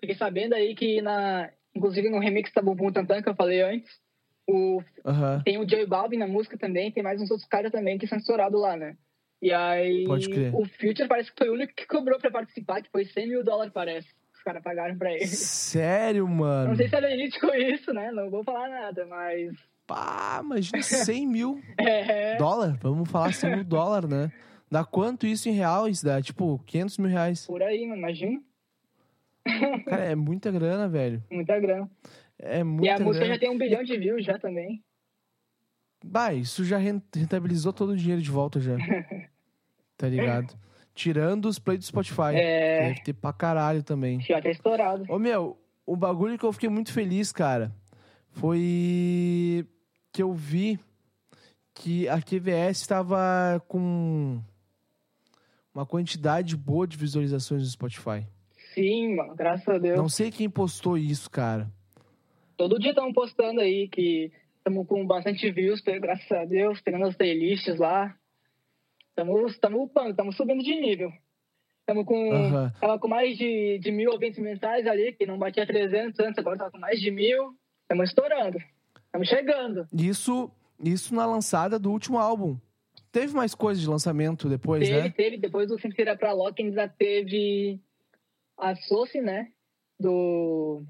[0.00, 1.50] Fiquei sabendo aí que na.
[1.80, 3.90] Inclusive no remix da Bumbum Tantan que eu falei antes.
[4.46, 4.82] O...
[5.44, 8.18] Tem o Joey Balvin na música também, tem mais uns outros caras também que são
[8.18, 8.96] estourados lá, né?
[9.40, 10.04] E aí.
[10.06, 10.54] Pode crer.
[10.54, 13.42] O Future parece que foi o único que cobrou pra participar, que foi 100 mil
[13.44, 14.08] dólares, parece.
[14.34, 15.26] Os caras pagaram pra ele.
[15.26, 16.68] Sério, mano?
[16.70, 18.10] Não sei se é verídico isso, né?
[18.10, 19.52] Não vou falar nada, mas.
[19.86, 22.36] Pá, imagina 100 mil É.
[22.36, 22.76] dólar.
[22.82, 24.30] Vamos falar 100 mil dólar, né?
[24.70, 25.88] Dá quanto isso em real?
[25.88, 27.46] Isso dá, tipo, 500 mil reais.
[27.46, 28.40] Por aí, mano, imagina.
[29.84, 31.22] Cara, é muita grana, velho.
[31.30, 31.90] Muita grana.
[32.38, 33.34] É muita e a música grana.
[33.34, 34.82] já tem um bilhão de views já também.
[36.04, 38.76] Bah, isso já ren- rentabilizou todo o dinheiro de volta já.
[39.96, 40.54] tá ligado?
[40.94, 42.34] Tirando os play do Spotify.
[42.34, 42.88] É.
[42.88, 44.20] Deve ter pra caralho também.
[44.20, 45.04] Já tá estourado.
[45.08, 47.70] Ô, meu, o bagulho que eu fiquei muito feliz, cara,
[48.30, 49.66] foi
[50.12, 50.78] que eu vi
[51.74, 54.40] que a QVS estava com
[55.74, 58.26] uma quantidade boa de visualizações no Spotify.
[58.74, 59.96] Sim, mano, graças a Deus.
[59.96, 61.70] Não sei quem postou isso, cara.
[62.56, 67.16] Todo dia estamos postando aí que estamos com bastante views, graças a Deus, pegando as
[67.16, 68.14] playlists lá.
[69.10, 71.12] Estamos upando, estamos subindo de nível.
[71.80, 72.70] Estamos com.
[72.80, 76.58] Tava com mais de, de mil ouvintes mensais ali, que não batia 300 antes, agora
[76.58, 77.54] tava com mais de mil.
[77.82, 78.58] Estamos estourando.
[79.06, 79.88] Estamos chegando.
[79.92, 82.56] Isso, isso na lançada do último álbum.
[83.10, 85.10] Teve mais coisa de lançamento depois, teve, né?
[85.10, 87.80] teve, depois do Sinceira pra Loki ainda teve
[88.60, 89.48] a Soci, né?
[89.98, 90.82] Do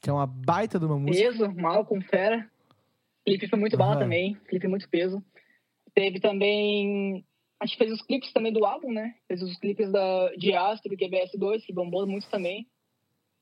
[0.00, 1.26] Que é uma baita de uma música.
[1.30, 2.48] peso, mal com fera.
[3.24, 4.00] Clipe foi muito bala Aham.
[4.00, 5.22] também, clipe muito peso.
[5.94, 7.24] Teve também.
[7.60, 9.14] Acho que fez os clipes também do álbum, né?
[9.26, 12.66] Fez os clipes da, de Astro e QBS2, que bombou muito também.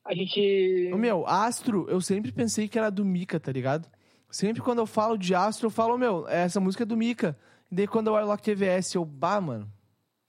[0.04, 0.90] A gente.
[0.92, 3.88] Ô, meu, Astro, eu sempre pensei que era do Mika, tá ligado?
[4.30, 7.36] Sempre quando eu falo de Astro, eu falo, meu, essa música é do Mika.
[7.70, 9.70] E daí quando eu olho lá QVS, eu, bah, mano,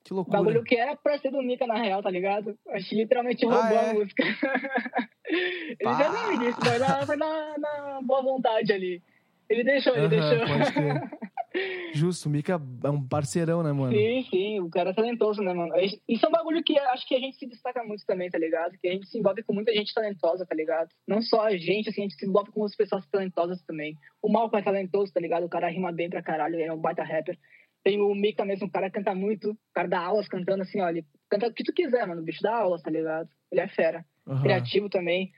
[0.03, 0.37] que O loucura.
[0.39, 2.57] bagulho que era pra ser do Mika, na real, tá ligado?
[2.69, 3.89] A gente literalmente Ah, roubou é?
[3.89, 4.23] a música.
[5.29, 5.97] ele Pá.
[5.97, 9.01] já não me disse, foi na, foi na, na boa vontade ali.
[9.49, 10.47] Ele deixou, ele Aham, deixou.
[10.47, 11.23] pode.
[11.93, 13.95] Justo, o Mika é um parceirão, né, mano?
[13.95, 15.71] Sim, sim, o cara é talentoso, né, mano?
[16.09, 18.75] Isso é um bagulho que acho que a gente se destaca muito também, tá ligado?
[18.79, 20.89] Que a gente se envolve com muita gente talentosa, tá ligado?
[21.07, 23.95] Não só a gente, assim, a gente se envolve com as pessoas talentosas também.
[24.19, 25.43] O Malcolm é talentoso, tá ligado?
[25.45, 27.37] O cara rima bem pra caralho, ele é um baita rapper.
[27.84, 31.06] Tem o Mika mesmo, o cara canta muito, o cara dá aulas cantando assim, ele
[31.30, 33.30] canta o que tu quiser, mano, o bicho dá aulas, tá ligado?
[33.52, 34.06] Ele é fera.
[34.26, 34.41] Aham.
[34.41, 35.32] Criativo também.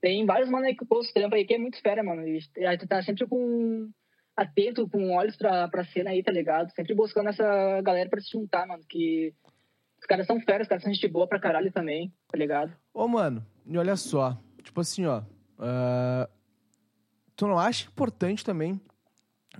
[0.00, 2.26] Tem vários mano aí que postam trampo aí que é muito fera, mano.
[2.26, 3.90] E aí tu tá sempre com
[4.36, 6.70] atento, com olhos pra, pra cena aí, tá ligado?
[6.72, 8.84] Sempre buscando essa galera pra se juntar, mano.
[8.88, 9.34] Que
[9.98, 12.72] os caras são feras, os caras são gente boa pra caralho também, tá ligado?
[12.94, 14.38] Ô, mano, e olha só.
[14.62, 15.22] Tipo assim, ó.
[15.58, 16.28] ah,
[17.34, 18.80] tu não acha importante também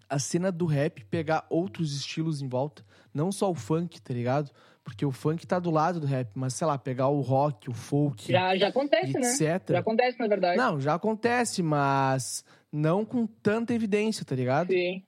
[0.08, 2.84] a cena do rap pegar outros estilos em volta?
[3.12, 4.50] Não só o funk, tá ligado?
[4.82, 7.74] Porque o funk tá do lado do rap, mas sei lá, pegar o rock, o
[7.74, 9.28] folk, Já, já acontece, né?
[9.28, 9.72] etc.
[9.72, 10.56] Já acontece, na verdade.
[10.56, 14.72] Não, já acontece, mas não com tanta evidência, tá ligado?
[14.72, 15.02] Sim.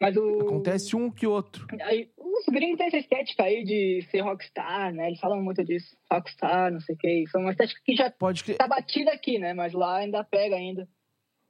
[0.00, 0.40] Mas o.
[0.40, 1.64] Acontece um que outro.
[1.82, 5.06] Aí, os gringos têm essa estética aí de ser rockstar, né?
[5.06, 5.96] Eles falam muito disso.
[6.10, 7.22] Rockstar, não sei o que.
[7.22, 9.54] Isso é uma estética que já Pode tá batida aqui, né?
[9.54, 10.88] Mas lá ainda pega ainda.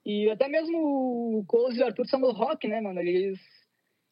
[0.05, 2.99] E até mesmo o Coles e o Arthur são do rock, né, mano?
[3.01, 3.39] Eles,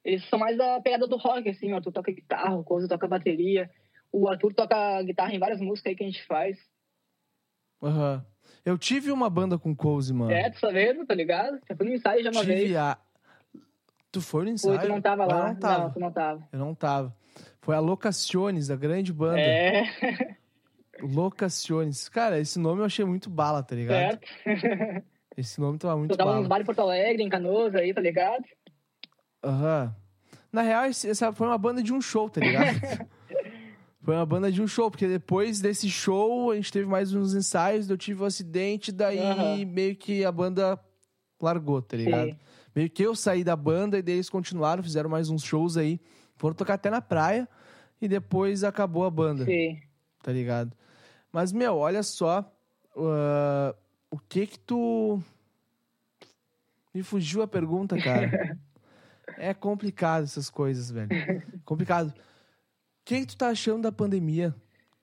[0.04, 1.72] eles são mais da pegada do rock, assim.
[1.72, 3.68] O Arthur toca guitarra, o Coles toca bateria.
[4.12, 6.58] O Arthur toca guitarra em várias músicas aí que a gente faz.
[7.82, 8.24] Aham.
[8.64, 10.30] Eu tive uma banda com Cozy, mano.
[10.32, 11.58] É, tu tá vendo, tá ligado?
[11.68, 12.76] Já fui no ensaio já uma tive vez.
[12.76, 12.98] a.
[14.12, 14.76] Tu foi no ensaio?
[14.78, 15.48] Foi, tu não tava Eu lá.
[15.48, 15.90] não tava.
[15.90, 16.48] tu não tava.
[16.52, 17.16] Eu não tava.
[17.62, 19.40] Foi a Locaciones, a grande banda.
[19.40, 19.84] É,
[21.00, 22.08] Locaciones.
[22.08, 24.18] Cara, esse nome eu achei muito bala, tá ligado?
[24.44, 25.04] certo.
[25.36, 28.00] Esse nome tava muito Tu tava nos bares em Porto Alegre, em Canoas aí, tá
[28.00, 28.44] ligado?
[29.42, 29.94] Aham.
[30.52, 32.74] Na real, essa foi uma banda de um show, tá ligado?
[34.02, 37.34] foi uma banda de um show, porque depois desse show a gente teve mais uns
[37.34, 39.64] ensaios, eu tive um acidente, daí Aham.
[39.66, 40.78] meio que a banda
[41.40, 42.30] largou, tá ligado?
[42.30, 42.38] Sim.
[42.74, 46.00] Meio que eu saí da banda e daí eles continuaram, fizeram mais uns shows aí.
[46.36, 47.48] Foram tocar até na praia
[48.00, 49.78] e depois acabou a banda, Sim.
[50.22, 50.76] tá ligado?
[51.32, 52.44] Mas, meu, olha só.
[52.96, 53.74] ah,
[54.10, 55.22] o que que tu.
[56.92, 58.58] Me fugiu a pergunta, cara.
[59.38, 61.08] É complicado essas coisas, velho.
[61.64, 62.08] complicado.
[62.08, 62.14] O
[63.04, 64.54] que, que tu tá achando da pandemia?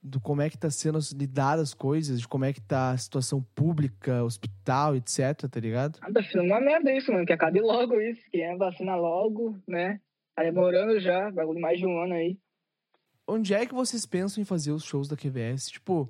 [0.04, 2.98] Do como é que tá sendo lidada as coisas, de como é que tá a
[2.98, 5.98] situação pública, hospital, etc, tá ligado?
[6.02, 7.26] Ah, tá ficando uma merda isso, mano.
[7.26, 8.22] Que acabe logo isso.
[8.30, 10.00] Que é vacina logo, né?
[10.36, 12.38] Tá demorando já, bagulho mais de um ano aí.
[13.28, 15.70] Onde é que vocês pensam em fazer os shows da QVS?
[15.70, 16.10] Tipo,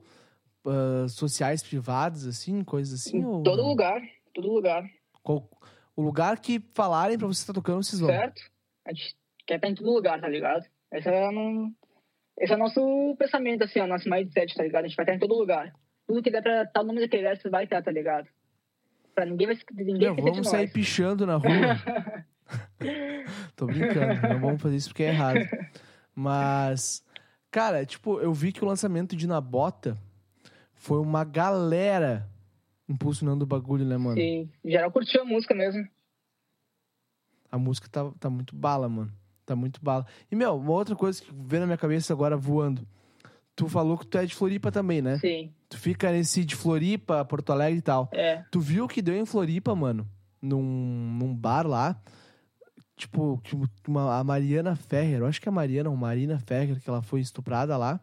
[0.67, 3.17] ah, sociais privados, assim, coisas assim?
[3.19, 3.69] Em ou todo não?
[3.69, 4.01] lugar,
[4.33, 4.83] todo lugar.
[5.23, 5.49] Qual-
[5.95, 8.09] o lugar que falarem pra você estar tocando, vocês vão.
[8.09, 8.41] Certo?
[8.85, 9.15] A gente
[9.47, 10.63] quer estar em todo lugar, tá ligado?
[10.91, 11.73] Esse é, no...
[12.39, 14.85] Esse é o nosso pensamento, assim, ó, nosso mindset, tá ligado?
[14.85, 15.73] A gente vai estar em todo lugar.
[16.05, 18.27] Tudo que der pra estar o nome da QVS vai estar, tá ligado?
[19.15, 20.73] Pra ninguém vai se- ninguém de vamos sair nós.
[20.73, 21.49] pichando na rua.
[23.55, 25.39] Tô brincando, não vamos fazer isso porque é errado.
[26.15, 27.03] Mas,
[27.51, 29.97] cara, tipo, eu vi que o lançamento de Na Bota
[30.77, 32.29] foi uma galera
[32.87, 34.15] impulsionando o bagulho, né, mano?
[34.15, 35.87] Sim, em geral curtiu a música mesmo.
[37.51, 39.11] A música tá, tá muito bala, mano.
[39.45, 40.05] Tá muito bala.
[40.29, 42.85] E, meu, uma outra coisa que veio na minha cabeça agora voando.
[43.55, 45.17] Tu falou que tu é de Floripa também, né?
[45.17, 48.09] Sim, Tu fica nesse de Floripa, Porto Alegre e tal.
[48.13, 48.43] é.
[48.51, 50.07] Tu viu que deu em Floripa, mano?
[50.41, 51.99] Num, num bar lá.
[52.95, 53.41] Tipo,
[53.87, 57.01] uma, a Mariana Ferrer, eu acho que é a Mariana ou Marina Ferrer, que ela
[57.01, 57.99] foi estuprada lá.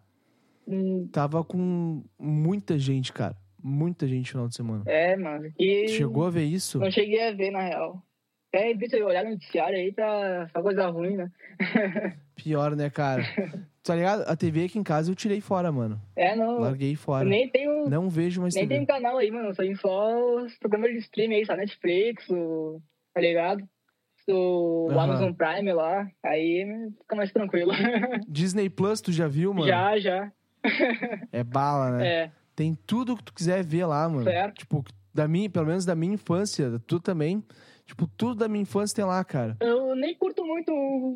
[0.66, 3.36] Hum, Tava com muita gente, cara.
[3.62, 4.82] Muita gente no final de semana.
[4.86, 5.50] É, mano.
[5.58, 6.78] E Chegou a ver isso?
[6.78, 8.02] não cheguei a ver, na real.
[8.52, 11.30] Até evito olhar no noticiário aí pra só coisa ruim, né?
[12.36, 13.22] Pior, né, cara?
[13.82, 14.22] tá ligado?
[14.28, 16.00] A TV aqui em casa eu tirei fora, mano.
[16.14, 16.60] É, não.
[16.60, 17.24] Larguei fora.
[17.28, 18.74] Nem tenho, Não vejo mais nem TV.
[18.74, 19.54] tenho canal aí, mano.
[19.54, 22.80] Só tem só os programas de streaming aí, só Netflix, o,
[23.12, 23.66] tá ligado?
[24.28, 25.02] O Aham.
[25.02, 26.08] Amazon Prime lá.
[26.24, 26.64] Aí
[27.00, 27.72] fica mais tranquilo.
[28.28, 29.66] Disney Plus, tu já viu, mano?
[29.66, 30.32] já, já.
[31.32, 32.06] É bala, né?
[32.06, 34.24] É, Tem tudo que tu quiser ver lá, mano.
[34.24, 34.58] Certo.
[34.58, 37.42] Tipo, da minha, pelo menos da minha infância, tu também.
[37.86, 39.56] Tipo, tudo da minha infância tem lá, cara.
[39.60, 40.72] eu nem curto muito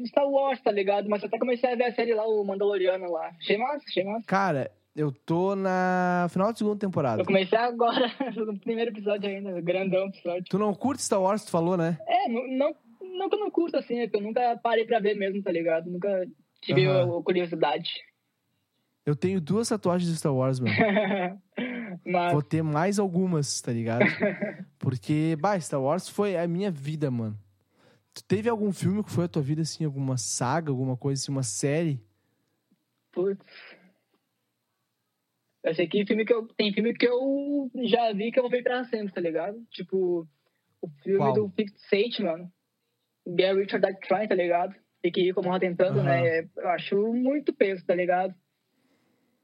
[0.06, 1.08] Star Wars, tá ligado?
[1.08, 3.30] Mas até comecei a ver a série lá, o Mandaloriano lá.
[3.40, 4.26] Achei massa, achei massa.
[4.26, 7.22] Cara, eu tô na final da segunda temporada.
[7.22, 10.44] Eu comecei agora, no primeiro episódio ainda, grandão episódio.
[10.50, 11.96] Tu não curte Star Wars, tu falou, né?
[12.06, 12.74] É, não, não,
[13.16, 15.50] não que eu não curto assim, é que eu nunca parei pra ver mesmo, tá
[15.50, 15.90] ligado?
[15.90, 16.26] Nunca
[16.60, 17.90] tive a curiosidade.
[19.08, 20.74] Eu tenho duas tatuagens de Star Wars, mano.
[22.04, 24.04] Mas, Vou ter mais algumas, tá ligado?
[24.78, 27.34] Porque, bah, Star Wars foi a minha vida, mano.
[28.12, 31.32] Tu teve algum filme que foi a tua vida, assim, alguma saga, alguma coisa assim,
[31.32, 31.98] uma série?
[33.12, 33.42] putz.
[35.64, 38.50] Eu sei que filme que eu, tem filme que eu já vi que eu vou
[38.50, 39.58] ver pra sempre, tá ligado?
[39.70, 40.28] Tipo,
[40.82, 41.32] o filme Qual?
[41.32, 42.52] do Fifth State, mano.
[43.26, 44.74] Get Richard That Trying, tá ligado?
[45.00, 46.04] Tem que como ela tentando, Aham.
[46.04, 46.40] né?
[46.58, 48.34] Eu acho muito peso, tá ligado?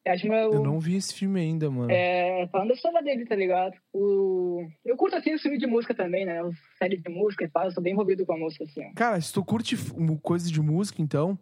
[0.05, 1.91] Eu acho meu, Eu não vi esse filme ainda, mano.
[1.91, 3.75] É, falando da história dele, tá ligado?
[3.93, 4.67] O...
[4.85, 6.43] Eu curto, assim, o filme de música também, né?
[6.43, 8.93] Os séries de música e tal, eu sou bem envolvido com a música, assim, ó.
[8.95, 9.77] Cara, se tu curte
[10.23, 11.39] coisa de música, então,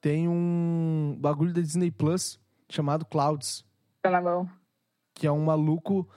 [0.00, 3.64] tem um bagulho da Disney Plus chamado Clouds.
[4.02, 4.48] Tá na mão.
[5.14, 6.08] que é um maluco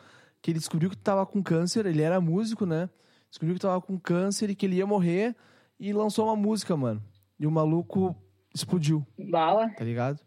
[0.41, 2.89] que ele descobriu que tava com câncer, ele era músico, né?
[3.29, 5.35] Descobriu que tava com câncer e que ele ia morrer
[5.79, 7.01] e lançou uma música, mano.
[7.39, 8.15] E o maluco
[8.53, 9.69] explodiu, Bala.
[9.69, 10.24] tá ligado?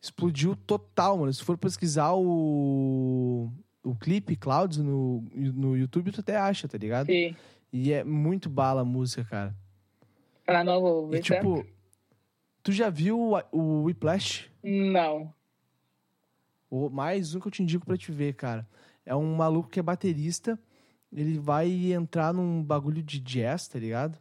[0.00, 1.32] Explodiu total, mano.
[1.32, 3.50] Se for pesquisar o,
[3.82, 7.06] o clipe Clouds no, no YouTube, tu até acha, tá ligado?
[7.06, 7.34] Sim.
[7.72, 9.54] E é muito bala a música, cara.
[10.64, 11.34] Mão, vou E certo?
[11.34, 11.66] tipo,
[12.62, 14.48] tu já viu o, o Whiplash?
[14.62, 15.34] Não.
[16.70, 18.66] O- mais um que eu te indico pra te ver, cara.
[19.04, 20.58] É um maluco que é baterista.
[21.12, 24.18] Ele vai entrar num bagulho de jazz, tá ligado?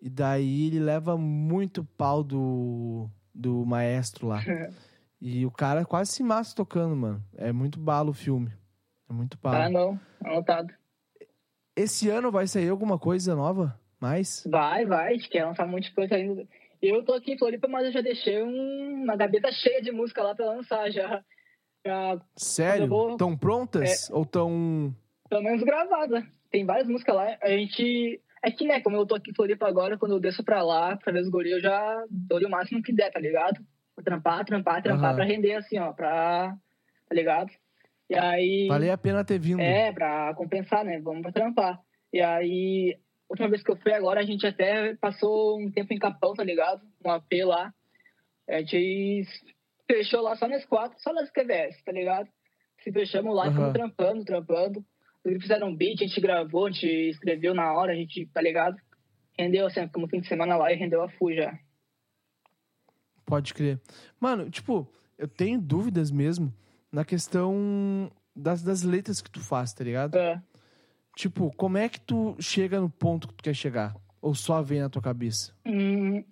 [0.00, 4.40] E daí ele leva muito pau do, do maestro lá.
[5.20, 7.20] E o cara quase se mata tocando, mano.
[7.36, 8.52] É muito bala o filme.
[9.10, 9.70] É muito Tá na bala.
[9.70, 10.00] mão.
[10.24, 10.72] Anotado.
[11.76, 13.76] Esse ano vai sair alguma coisa nova?
[14.00, 14.44] Mais?
[14.48, 15.08] Vai, vai.
[15.08, 16.46] A gente quer lançar um monte de coisa ainda.
[16.80, 20.22] Eu tô aqui em Floripa, mas eu já deixei um- uma gaveta cheia de música
[20.22, 21.24] lá pra lançar já.
[21.84, 22.84] Já, Sério?
[22.84, 24.08] Eu vou- prontas?
[24.10, 24.94] Ou tão.
[25.28, 26.24] pelo menos gravada.
[26.48, 27.36] Tem várias músicas lá.
[27.42, 28.20] A gente...
[28.42, 30.96] É que, né, como eu tô aqui em Floripa agora, quando eu desço pra lá,
[30.96, 33.58] pra ver os guris, eu já dou o máximo que der, tá ligado?
[33.96, 35.16] Vou trampar, trampar, trampar Aham.
[35.16, 36.54] pra render, assim, ó, pra...
[37.08, 37.50] Tá ligado?
[38.08, 38.68] E aí...
[38.68, 39.60] Valeu a pena ter vindo.
[39.60, 41.00] É, pra compensar, né?
[41.00, 41.80] Vamos pra trampar.
[42.12, 42.96] E aí,
[43.28, 46.44] última vez que eu fui agora, a gente até passou um tempo em Capão, tá
[46.44, 46.80] ligado?
[47.04, 47.72] Um AP lá.
[48.48, 49.26] A gente
[49.86, 52.28] fechou lá só nas quatro, só nas QVS, tá ligado?
[52.82, 53.52] Se fechamos lá e Aham.
[53.56, 54.84] ficamos trampando, trampando.
[55.24, 58.40] Eles fizeram um beat, a gente gravou, a gente escreveu na hora, a gente, tá
[58.40, 58.76] ligado?
[59.38, 61.58] Rendeu, assim, ficamos fim de semana lá e rendeu a FU já.
[63.24, 63.80] Pode crer.
[64.18, 66.52] Mano, tipo, eu tenho dúvidas mesmo
[66.90, 70.16] na questão das, das letras que tu faz, tá ligado?
[70.16, 70.42] É.
[71.14, 73.94] Tipo, como é que tu chega no ponto que tu quer chegar?
[74.20, 75.52] Ou só vem na tua cabeça?
[75.66, 76.24] Hum,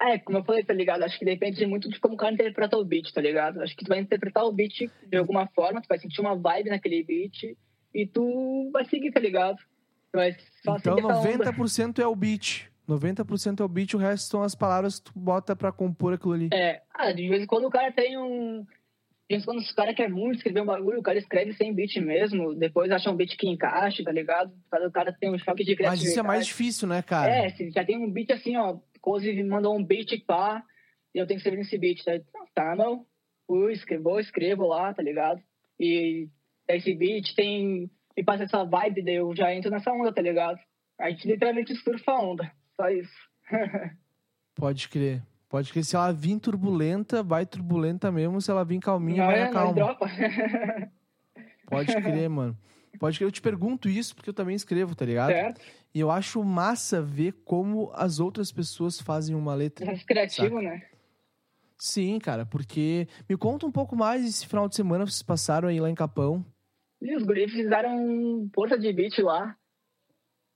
[0.00, 1.02] é, como eu falei, tá ligado?
[1.02, 3.60] Acho que depende muito de como o cara interpreta o beat, tá ligado?
[3.60, 6.70] Acho que tu vai interpretar o beat de alguma forma, tu vai sentir uma vibe
[6.70, 7.56] naquele beat
[7.94, 9.58] e tu vai seguir, tá ligado?
[10.12, 10.32] Vai
[10.64, 11.52] só Então seguir essa onda.
[11.52, 12.70] 90% é o beat.
[12.88, 16.32] 90% é o beat, o resto são as palavras que tu bota pra compor aquilo
[16.32, 16.48] ali.
[16.52, 18.64] É, ah, de vez em quando o cara tem um.
[19.28, 21.74] De vez em quando o cara quer muito escrever um bagulho, o cara escreve sem
[21.74, 24.54] beat mesmo, depois acha um beat que encaixe, tá ligado?
[24.72, 26.10] O cara tem um choque de Mas criatividade.
[26.10, 27.30] isso é mais difícil, né, cara?
[27.30, 30.64] É, se já tem um beat assim, ó, Cozy me mandou um beat pá,
[31.14, 32.12] e eu tenho que escrever nesse beat, tá?
[32.54, 33.04] Tá, não.
[33.46, 35.42] Fui, escrevo, escrevo lá, tá ligado?
[35.78, 36.28] E
[36.76, 37.90] esse beat tem.
[38.16, 40.58] Me passa essa vibe, daí eu já entro nessa onda, tá ligado?
[41.00, 42.52] A gente literalmente surfa a onda.
[42.76, 43.12] Só isso.
[44.54, 45.22] Pode crer.
[45.48, 45.84] Pode crer.
[45.84, 48.40] Se ela vir turbulenta, vai turbulenta mesmo.
[48.40, 49.72] Se ela vir calminha, Não vai é, na nós calma.
[49.74, 50.06] dropa.
[51.66, 52.58] Pode crer, mano.
[52.98, 53.28] Pode crer.
[53.28, 55.30] Eu te pergunto isso porque eu também escrevo, tá ligado?
[55.30, 55.60] certo?
[55.94, 59.86] E eu acho massa ver como as outras pessoas fazem uma letra.
[59.86, 60.82] Processo criativo, né?
[61.78, 63.06] Sim, cara, porque.
[63.28, 65.94] Me conta um pouco mais esse final de semana que vocês passaram aí lá em
[65.94, 66.44] Capão.
[67.00, 69.56] E os guris fizeram força de beat lá.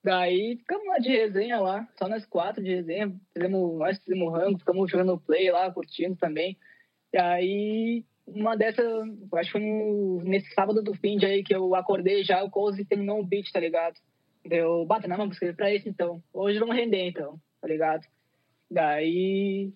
[0.05, 3.15] Daí ficamos lá de resenha lá, só nós quatro de resenha.
[3.33, 6.59] Fizemos, nós fizemos rango, ficamos jogando play lá, curtindo também.
[7.13, 8.85] E aí, uma dessas,
[9.35, 12.51] acho que foi no, nesse sábado do fim de aí que eu acordei já, o
[12.51, 13.95] Cozy terminou o beat, tá ligado?
[14.45, 16.21] Deu, bata, não, vamos escrever pra esse então.
[16.33, 18.05] Hoje vamos render então, tá ligado?
[18.69, 19.73] Daí,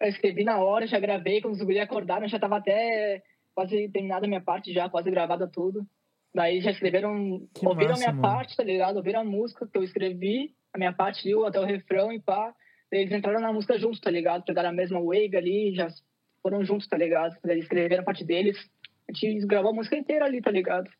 [0.00, 3.22] eu escrevi na hora, já gravei, quando os guris acordaram, já tava até
[3.54, 5.86] quase terminada a minha parte já, quase gravada tudo.
[6.34, 8.22] Daí já escreveram, Que ouviram massa, a minha mano.
[8.36, 8.96] parte, tá ligado?
[8.96, 12.54] Ouviram a música que eu escrevi, a minha parte viu até o refrão e pá.
[12.90, 14.44] Daí eles entraram na música juntos, tá ligado?
[14.44, 15.88] Pegaram a mesma wave ali, já
[16.42, 17.36] foram juntos, tá ligado?
[17.44, 18.56] Eles escreveram a parte deles.
[19.08, 20.90] A gente gravou a música inteira ali, tá ligado?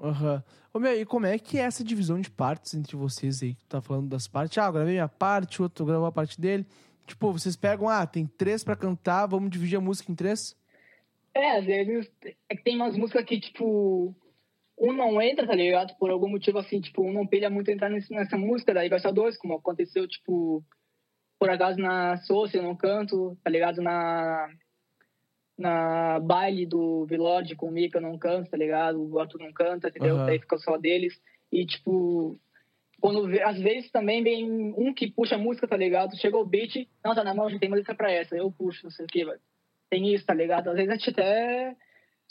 [0.00, 0.42] Aham.
[0.72, 3.54] Ô, meu, e como é que é essa divisão de partes entre vocês aí?
[3.54, 4.56] Tu tá falando das partes.
[4.58, 6.66] Ah, eu gravei minha parte, o outro gravou a parte dele.
[7.06, 10.54] Tipo, vocês pegam, ah, tem três pra cantar, vamos dividir a música em três?
[11.34, 12.10] É, às vezes
[12.48, 14.14] é que tem umas músicas que, tipo,
[14.80, 15.96] um não entra, tá ligado?
[15.98, 18.98] Por algum motivo assim, tipo, um não pilha muito entrar nesse- nessa música, daí vai
[19.00, 20.62] só dois, como aconteceu, tipo,
[21.38, 22.16] por acaso na
[22.52, 23.80] eu não canto, tá ligado?
[23.82, 24.48] Na.
[25.56, 29.02] Na baile do Vilord com o Mika eu não canto, tá ligado?
[29.12, 30.14] O Arthur não canta, entendeu?
[30.16, 30.26] Aham.
[30.26, 31.20] Daí fica só deles.
[31.50, 32.38] E, tipo,
[33.00, 34.44] quando às vezes também vem
[34.76, 36.16] um que puxa a música, tá ligado?
[36.16, 38.90] Chegou o beat, não, tá na mão, já tem música pra essa, eu puxo, não
[38.92, 39.24] sei o que.
[39.90, 40.68] Tem isso, tá ligado?
[40.68, 41.74] Às vezes a gente até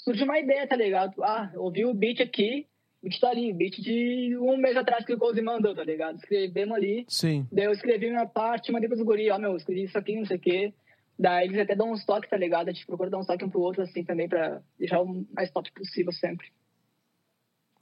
[0.08, 1.22] surge uma ideia, tá ligado?
[1.22, 2.66] Ah, ouvi o beat aqui,
[3.02, 6.16] o beat tá ali, beat de um mês atrás que o Cozy mandou, tá ligado?
[6.16, 7.46] Escrevemos ali, Sim.
[7.52, 10.38] daí eu escrevi minha parte, mandei pros guri, ó, meu, escrevi isso aqui, não sei
[10.38, 10.74] o quê.
[11.20, 12.70] Daí eles até dão uns toques, tá ligado?
[12.70, 15.52] A gente procura dar uns toques um pro outro, assim, também, pra deixar o mais
[15.52, 16.48] top possível sempre.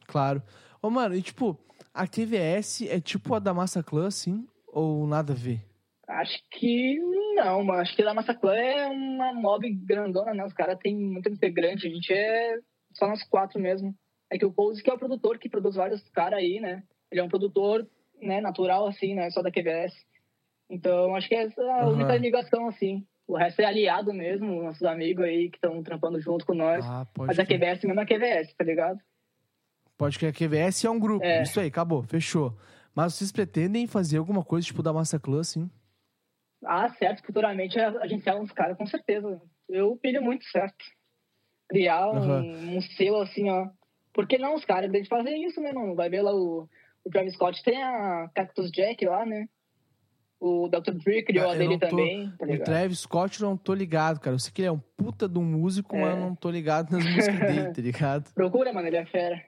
[0.08, 0.42] Claro.
[0.82, 1.60] Ô, mano, e tipo,
[1.94, 4.48] a QVS é tipo a da Massa Clã, assim?
[4.68, 5.62] Ou nada a ver?
[6.08, 7.00] Acho que
[7.36, 7.82] não, mano.
[7.82, 10.46] Acho que a Massa Clã é uma mob grandona, né?
[10.46, 11.88] Os caras têm muito integrante.
[11.88, 12.58] A gente é
[12.94, 13.94] só nós quatro mesmo.
[14.30, 16.84] É que o Pose que é o produtor que produz vários caras aí, né?
[17.12, 17.88] Ele é um produtor,
[18.22, 19.30] né, natural, assim, né?
[19.30, 19.94] Só da QVS.
[20.70, 21.94] Então, acho que essa é a Aham.
[21.94, 23.06] única ligação, assim.
[23.28, 26.86] O resto é aliado mesmo, nossos amigos aí que estão trampando junto com nós.
[26.86, 27.46] Ah, pode Mas a.
[27.46, 29.00] QVS mesmo é a QVS, tá ligado?
[29.98, 31.26] Pode que a QVS é um grupo.
[31.26, 31.44] É.
[31.44, 32.56] Isso aí, acabou, fechou.
[32.94, 35.70] Mas vocês pretendem fazer alguma coisa tipo da Massa Clã, assim?
[36.66, 39.42] Ah, certo, futuramente a, gente é uns caras, com certeza.
[39.70, 40.84] Eu pilho muito certo.
[41.70, 42.42] Criar um, Aham.
[42.78, 43.68] um selo assim, ó.
[44.14, 44.94] Por que não os caras?
[44.94, 45.96] Eles fazem isso, né, mano?
[45.96, 46.70] Vai ver lá o,
[47.04, 49.48] o Travis Scott, tem a Cactus Jack lá, né?
[50.40, 50.92] O Dr.
[51.04, 52.64] Dre criou Ah, a dele tô- também, tá O?
[52.64, 54.36] Travis Scott eu não tô ligado, cara.
[54.36, 56.02] Eu sei que ele é um puta de um músico, É.
[56.02, 58.34] mas eu não tô ligado nas músicas dele, tá ligado?
[58.34, 59.42] Procura, mano, ele é fera.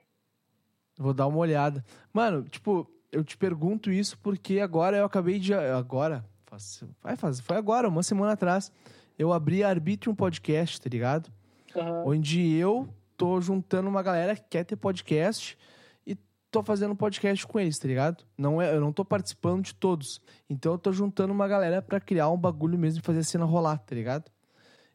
[0.98, 1.84] Vou dar uma olhada.
[2.12, 5.54] Mano, tipo, eu te pergunto isso porque agora eu acabei de.
[5.54, 6.24] Agora?
[6.48, 7.42] Faz, vai fazer.
[7.42, 8.72] Foi agora, uma semana atrás.
[9.18, 11.30] Eu abri a Arbitrium Podcast, tá ligado?
[11.76, 12.04] Aham.
[12.06, 15.58] Onde eu tô juntando uma galera que quer ter podcast
[16.06, 16.16] e
[16.50, 18.24] tô fazendo podcast com eles, tá ligado?
[18.36, 20.22] Não é, eu não tô participando de todos.
[20.48, 23.44] Então eu tô juntando uma galera pra criar um bagulho mesmo e fazer a cena
[23.44, 24.30] rolar, tá ligado?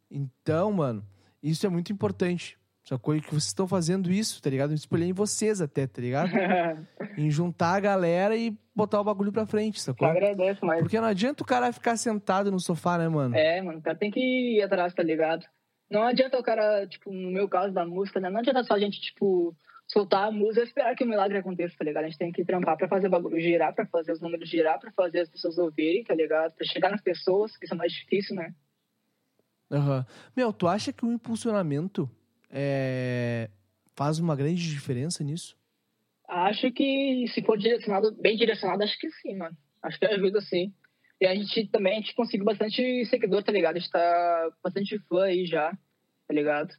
[0.10, 1.06] Então, mano,
[1.42, 2.58] isso é muito importante.
[2.86, 4.72] E que vocês estão fazendo isso, tá ligado?
[4.72, 6.30] Eu espelhei em vocês até, tá ligado?
[7.18, 10.06] em juntar a galera e botar o bagulho pra frente, sacou?
[10.06, 13.36] Eu agradeço, mas Porque não adianta o cara ficar sentado no sofá, né, mano?
[13.36, 15.46] É, mano, o cara tem que ir atrás, tá ligado?
[15.90, 18.30] Não adianta o cara, tipo, no meu caso da música, né?
[18.30, 19.56] Não adianta só a gente, tipo,
[19.88, 22.04] soltar a música e esperar que o milagre aconteça, tá ligado?
[22.04, 24.78] A gente tem que trampar pra fazer o bagulho girar, pra fazer os números girar,
[24.78, 26.54] pra fazer as pessoas ouvirem, tá ligado?
[26.54, 28.54] Pra chegar nas pessoas, que isso é mais difícil, né?
[29.72, 30.06] Aham.
[30.36, 32.10] Meu, tu acha que o impulsionamento
[32.54, 33.50] é,
[33.96, 35.58] faz uma grande diferença nisso?
[36.28, 39.58] Acho que se for direcionado, bem direcionado, acho que sim, mano.
[39.82, 40.72] Acho que ajuda sim.
[41.20, 43.76] E a gente também a gente conseguiu bastante seguidor, tá ligado?
[43.76, 45.72] A gente tá bastante fã aí já,
[46.28, 46.74] tá ligado?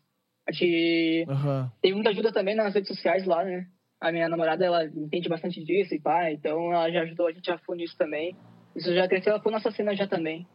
[0.47, 1.73] A gente Aham.
[1.83, 3.67] tem muita ajuda também nas redes sociais lá, né?
[4.01, 7.51] A minha namorada, ela entende bastante disso e pá, então ela já ajudou a gente
[7.51, 8.37] a fundo nisso também.
[8.77, 10.47] Isso já cresceu por nossa cena já também.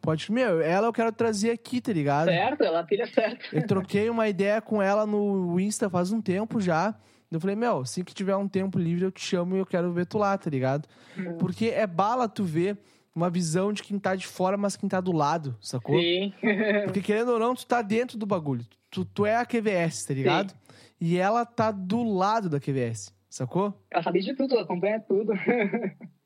[0.00, 0.30] Pode.
[0.32, 2.28] Meu, ela eu quero trazer aqui, tá ligado?
[2.28, 2.62] Certo?
[2.62, 3.54] Ela pilha certo.
[3.54, 6.94] Eu troquei uma ideia com ela no Insta faz um tempo já.
[7.30, 9.92] Eu falei, meu, assim que tiver um tempo livre, eu te chamo e eu quero
[9.92, 10.88] ver tu lá, tá ligado?
[11.16, 11.38] Uhum.
[11.38, 12.76] Porque é bala tu ver
[13.14, 15.98] uma visão de quem tá de fora, mas quem tá do lado, sacou?
[16.00, 16.32] Sim.
[16.84, 18.64] Porque querendo ou não, tu tá dentro do bagulho.
[18.90, 20.54] Tu, tu é a QVS, tá ligado?
[21.00, 23.74] E ela tá do lado da QVS, sacou?
[23.90, 25.32] ela sabe de tudo, ela acompanha tudo.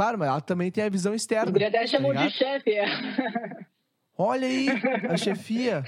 [0.00, 1.52] Claro, mas ela também tem a visão externa.
[1.52, 2.86] guri até tá chamou de chefe, é.
[4.16, 4.68] Olha aí,
[5.10, 5.84] a chefia.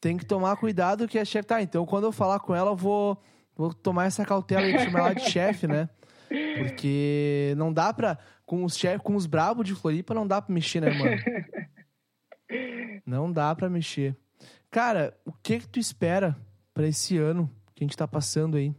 [0.00, 1.48] Tem que tomar cuidado que a chefe.
[1.48, 3.20] Tá, então quando eu falar com ela, eu vou,
[3.56, 5.88] vou tomar essa cautela e chamar ela de chefe, né?
[6.58, 8.18] Porque não dá pra.
[8.44, 11.20] Com os chefes, com os brabos de Floripa, não dá pra mexer, né, mano?
[13.04, 14.16] Não dá pra mexer.
[14.70, 16.36] Cara, o que que tu espera
[16.72, 18.72] pra esse ano que a gente tá passando aí?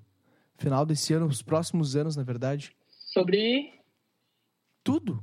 [0.58, 2.74] Final desse ano, os próximos anos, na verdade?
[2.88, 3.77] Sobre.
[4.88, 5.22] Tudo.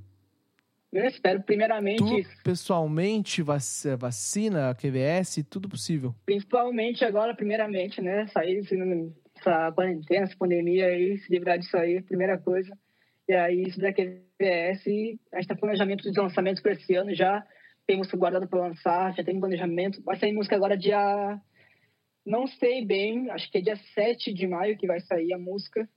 [0.93, 6.15] Eu espero, primeiramente, Tu, pessoalmente, vac- vacina, QVS, tudo possível.
[6.27, 8.27] principalmente agora, primeiramente, né?
[8.29, 12.77] Sair dessa quarentena, essa pandemia aí, se livrar disso aí, primeira coisa.
[13.27, 14.87] E aí, isso é QVS,
[15.33, 17.43] a gente tá planejamento de lançamentos para esse ano já.
[17.87, 20.03] Tem música guardada para lançar, já tem planejamento.
[20.03, 21.41] Vai sair música agora dia.
[22.25, 25.89] Não sei bem, acho que é dia 7 de maio que vai sair a música.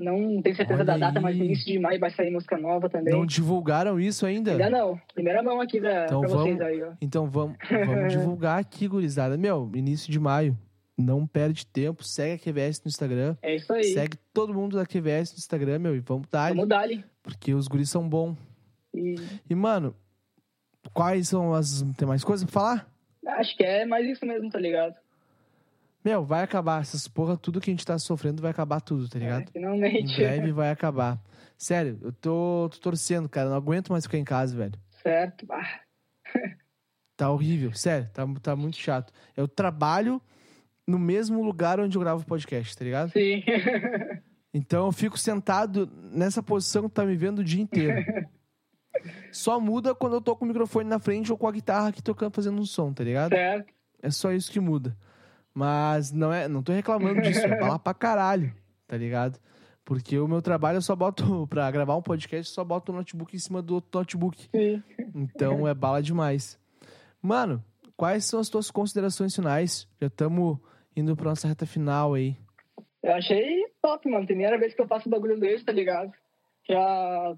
[0.00, 1.22] Não tenho certeza Olha da data, aí.
[1.22, 3.12] mas no início de maio vai sair música nova também.
[3.12, 4.52] Não divulgaram isso ainda?
[4.52, 5.00] Ainda não.
[5.14, 6.92] Primeira mão aqui pra, Então pra vocês vamos- aí, ó.
[7.00, 9.36] Então vamos, vamos divulgar aqui, gurizada.
[9.36, 10.56] Meu, início de maio.
[10.98, 12.04] Não perde tempo.
[12.04, 13.36] Segue a QVS no Instagram.
[13.42, 13.84] É isso aí.
[13.84, 15.96] Segue todo mundo da QVS no Instagram, meu.
[15.96, 17.02] E vamos dar, Vamos dar ali.
[17.22, 18.36] porque os guris são bons.
[18.94, 19.14] E
[19.48, 19.94] E, mano,
[20.92, 21.82] quais são as.
[21.96, 22.90] Tem mais coisa pra falar?
[23.26, 24.94] acho que é mais isso mesmo, tá ligado?
[26.04, 26.80] Meu, vai acabar.
[26.80, 29.40] Essas porra, tudo que a gente tá sofrendo vai acabar tudo, tá ligado?
[29.42, 30.16] É, Em finalmente.
[30.16, 31.20] breve vai acabar.
[31.58, 33.50] Sério, eu tô, tô torcendo, cara.
[33.50, 34.72] Não aguento mais ficar em casa, velho.
[35.02, 35.46] Certo.
[35.50, 35.80] Ah,
[37.16, 39.12] Tá horrível, sério, tá, tá muito chato.
[39.36, 40.22] Eu trabalho
[40.86, 43.10] no mesmo lugar onde eu gravo o podcast, tá ligado?
[43.12, 43.42] sim.
[44.52, 47.94] Então eu fico sentado nessa posição que tá me vendo o dia inteiro.
[49.30, 52.02] Só muda quando eu tô com o microfone na frente ou com a guitarra aqui
[52.02, 53.30] tocando, fazendo um som, tá ligado?
[53.30, 53.72] certo.
[54.02, 54.96] É só isso que muda.
[55.60, 58.50] Mas não é, não tô reclamando disso, é bala pra caralho,
[58.86, 59.38] tá ligado?
[59.84, 62.94] Porque o meu trabalho eu só boto, pra gravar um podcast, eu só boto o
[62.94, 64.48] notebook em cima do outro notebook.
[64.50, 64.82] Sim.
[65.14, 66.58] Então é bala demais.
[67.20, 67.62] Mano,
[67.94, 69.86] quais são as tuas considerações finais?
[70.00, 70.56] Já estamos
[70.96, 72.38] indo pra nossa reta final aí.
[73.02, 74.24] Eu achei top, mano.
[74.24, 76.10] Primeira vez que eu faço bagulho desse, tá ligado?
[76.66, 77.36] Já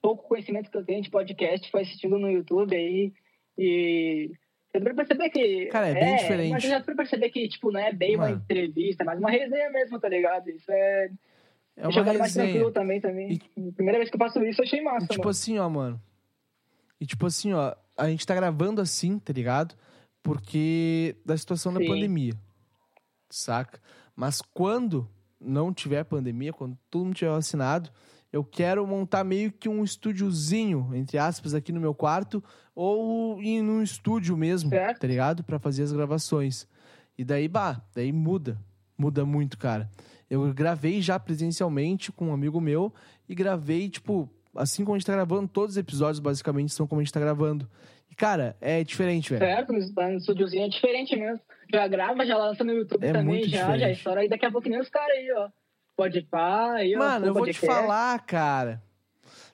[0.00, 3.12] pouco conhecimento que eu tenho de podcast foi assistindo no YouTube aí.
[3.58, 4.30] E
[4.72, 5.66] eu pra perceber que.
[5.66, 6.50] Cara, é bem diferente.
[6.50, 8.36] Mas eu já pra perceber que, tipo, não é bem uma Mano.
[8.42, 10.48] entrevista, mas uma resenha mesmo, tá ligado?
[10.48, 11.10] Isso é.
[11.76, 13.38] É uma jogar mais tranquilo também, também.
[13.74, 15.30] Primeira vez que eu faço isso, eu achei massa, E tipo mano.
[15.30, 16.00] assim, ó, mano.
[17.00, 19.74] E tipo assim, ó, a gente tá gravando assim, tá ligado?
[20.22, 21.86] Porque da situação da Sim.
[21.86, 22.34] pandemia.
[23.30, 23.80] Saca?
[24.14, 25.08] Mas quando
[25.40, 27.90] não tiver pandemia, quando todo mundo tiver vacinado,
[28.32, 32.42] eu quero montar meio que um estúdiozinho, entre aspas, aqui no meu quarto,
[32.74, 35.00] ou ir num estúdio mesmo, Certo.
[35.00, 35.42] tá ligado?
[35.44, 36.68] Pra fazer as gravações.
[37.18, 38.58] E daí, bah, daí muda.
[38.96, 39.90] Muda muito, cara.
[40.28, 42.92] Eu gravei já presencialmente com um amigo meu
[43.28, 47.00] e gravei, tipo, assim como a gente tá gravando, todos os episódios basicamente são como
[47.00, 47.68] a gente tá gravando.
[48.10, 49.40] E, cara, é diferente, velho.
[49.44, 49.78] Certo, no
[50.16, 51.40] estúdiozinho é diferente mesmo.
[51.72, 53.80] Já grava, já lança no YouTube É também, já, diferente.
[53.80, 55.48] já estoura aí daqui a pouco nem os caras aí, ó.
[56.00, 56.76] Pode pá.
[56.96, 58.82] Mano, eu vou te falar, cara.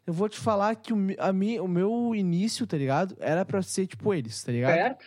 [0.07, 3.17] Eu vou te falar que o, a mi, o meu início, tá ligado?
[3.19, 4.73] Era pra ser tipo eles, tá ligado?
[4.75, 5.07] Certo?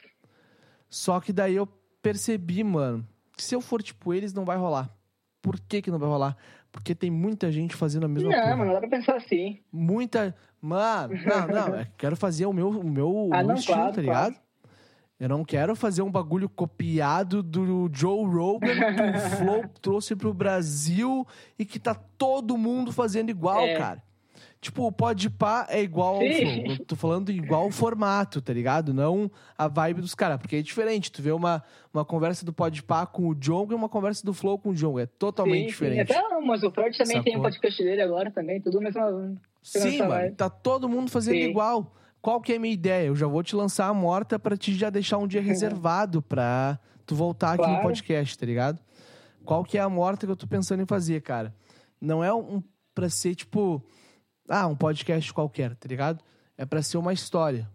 [0.89, 1.65] Só que daí eu
[2.01, 4.89] percebi, mano, que se eu for tipo eles, não vai rolar.
[5.41, 6.35] Por que que não vai rolar?
[6.71, 8.55] Porque tem muita gente fazendo a mesma Não, porra.
[8.57, 9.59] mano, dá pra pensar assim.
[9.71, 10.35] Muita.
[10.61, 11.85] Mano, não, não.
[11.97, 14.35] Quero fazer o meu, o meu, o Ah, meu não, estilo, claro, tá ligado?
[15.19, 20.33] Eu não quero fazer um bagulho copiado do Joe Rogan que o Flow trouxe pro
[20.33, 23.75] Brasil e que tá todo mundo fazendo igual, É.
[23.77, 24.03] cara.
[24.61, 26.19] Tipo, o Podpah é igual ao.
[26.21, 26.65] Flow.
[26.67, 28.93] Eu tô falando igual o formato, tá ligado?
[28.93, 30.37] Não a vibe dos caras.
[30.37, 31.09] Porque é diferente.
[31.09, 31.63] Tu vê uma,
[31.93, 34.99] uma conversa do Podpah com o Jongo e uma conversa do Flow com o Jongo.
[34.99, 36.11] É totalmente sim, diferente.
[36.11, 36.19] Sim.
[36.19, 37.39] Até, mas o Freud também tem Sacou?
[37.39, 39.37] um podcast dele agora também, tudo mesmo.
[39.63, 41.49] Sim, mano, tá todo mundo fazendo Sim.
[41.49, 41.93] igual.
[42.21, 43.07] Qual que é a minha ideia?
[43.07, 46.77] Eu já vou te lançar a morta pra te já deixar um dia reservado pra
[47.05, 47.83] tu voltar aqui no Claro.
[47.83, 48.79] podcast, tá ligado?
[49.45, 51.55] Qual que é a morta que eu tô pensando em fazer, cara?
[51.99, 52.61] Não é um
[52.93, 53.81] pra ser, tipo,
[54.49, 56.21] ah, um podcast qualquer, tá ligado?
[56.57, 57.69] É pra ser uma história.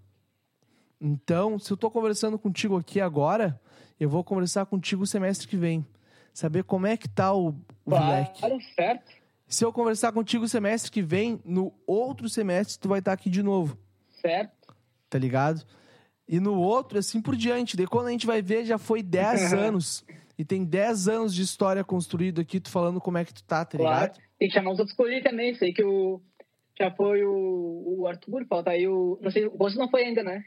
[1.00, 3.60] Então, se eu tô conversando contigo aqui agora,
[3.98, 5.84] eu vou conversar contigo o semestre que vem.
[6.32, 7.54] Saber como é que tá o, o.
[7.90, 8.28] Claro,
[8.74, 9.12] certo.
[9.46, 13.30] Se eu conversar contigo o semestre que vem, no outro semestre tu vai estar aqui
[13.30, 13.76] de novo,
[14.24, 14.74] Certo.
[15.10, 15.62] tá ligado?
[16.26, 17.76] E no outro, assim por diante.
[17.76, 20.04] Daí quando a gente vai ver, já foi 10 anos.
[20.38, 23.64] E tem 10 anos de história construído aqui, tu falando como é que tu tá,
[23.64, 24.00] tá Claro.
[24.12, 24.20] ligado?
[24.38, 25.54] Tem que chamar os outros guri também.
[25.54, 26.20] Sei que o.
[26.76, 29.16] Já foi o, o Arthur, falta aí o.
[29.22, 30.42] Não sei, o Bozo não foi ainda, né?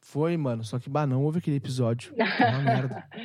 [0.00, 0.64] Foi, mano.
[0.64, 2.12] Só que, bah, não houve aquele episódio.
[2.16, 3.08] É uma merda.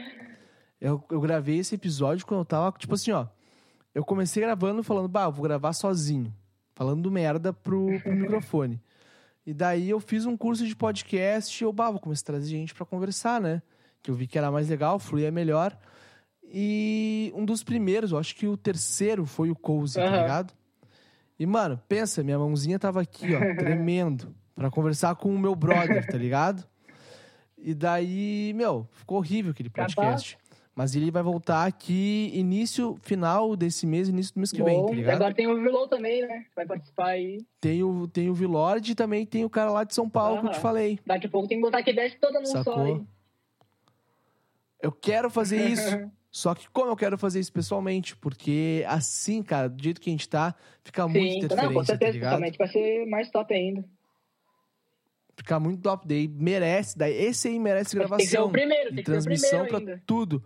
[0.81, 3.25] Eu, eu gravei esse episódio quando eu tava, tipo assim, ó.
[3.95, 6.35] Eu comecei gravando falando, bah, eu vou gravar sozinho.
[6.75, 8.81] Falando merda pro, pro microfone.
[9.45, 12.73] E daí eu fiz um curso de podcast e eu, bah, começar a trazer gente
[12.73, 13.61] pra conversar, né?
[14.01, 15.77] Que eu vi que era mais legal, fluía melhor.
[16.43, 20.17] E um dos primeiros, eu acho que o terceiro foi o Cozy, tá Aham.
[20.19, 20.53] ligado?
[21.37, 26.05] E, mano, pensa, minha mãozinha tava aqui, ó, tremendo, pra conversar com o meu brother,
[26.05, 26.63] tá ligado?
[27.57, 30.37] E daí, meu, ficou horrível aquele podcast.
[30.75, 34.87] Mas ele vai voltar aqui início, final desse mês, início do mês que vem, Bom,
[34.87, 35.15] tá e ligado?
[35.17, 36.45] agora tem o Vilão também, né?
[36.55, 37.45] Vai participar aí.
[37.61, 40.47] Tem o, tem o Vilord e também tem o cara lá de São Paulo que
[40.47, 40.99] eu te falei.
[41.05, 42.83] Daqui a pouco tem que botar a QBS toda num só Sacou?
[42.85, 43.01] aí.
[44.81, 46.09] Eu quero fazer isso.
[46.31, 48.15] Só que como eu quero fazer isso pessoalmente?
[48.15, 51.85] Porque assim, cara, do jeito que a gente tá, fica Sim, não, com interferência, tá
[51.85, 52.29] certeza, ligado?
[52.31, 52.57] totalmente.
[52.57, 53.85] Vai ser mais top ainda.
[55.37, 56.07] Fica muito top.
[56.07, 58.45] Daí merece, daí esse aí merece Mas tem que ser gravação.
[58.47, 60.03] o primeiro, tem que ser o transmissão primeiro pra ainda.
[60.07, 60.43] tudo.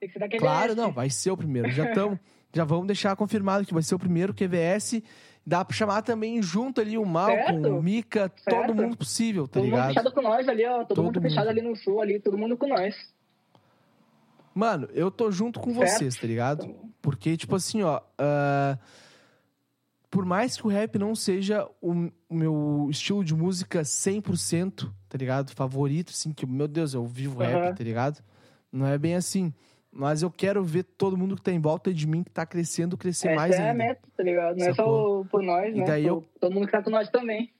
[0.00, 0.28] Tem que ser da.
[0.28, 1.70] Claro, não, vai ser o primeiro.
[1.70, 2.18] Já estamos,
[2.54, 5.02] já vamos deixar confirmado que vai ser o primeiro QVS.
[5.48, 7.68] Dá pra chamar também junto ali o Malcolm, Certo.
[7.78, 8.74] o Mika, todo Certo.
[8.74, 9.88] mundo possível, tá Todo mundo ligado?
[9.88, 10.78] fechado com nós ali, ó.
[10.78, 11.50] Todo, Todo mundo fechado mundo.
[11.58, 12.94] ali no sul, ali, todo mundo com nós.
[14.54, 15.88] Mano, eu tô junto com Certo.
[15.98, 16.74] vocês, tá ligado?
[17.02, 18.00] Porque, tipo assim, ó.
[18.18, 18.78] ah,
[20.10, 25.50] por mais que o rap não seja o, meu estilo de música 100%, tá ligado?
[25.52, 27.50] Favorito, assim, que, meu Deus, eu vivo Aham.
[27.66, 28.24] rap, tá ligado?
[28.72, 29.52] Não é bem assim.
[29.98, 32.98] Mas eu quero ver todo mundo que tá em volta de mim, que tá crescendo,
[32.98, 33.74] crescer Essa mais é a ainda.
[33.74, 34.56] meta, tá ligado?
[34.58, 35.84] Não é só por nós, E né?
[35.86, 37.50] daí eu- Todo mundo que tá com nós também.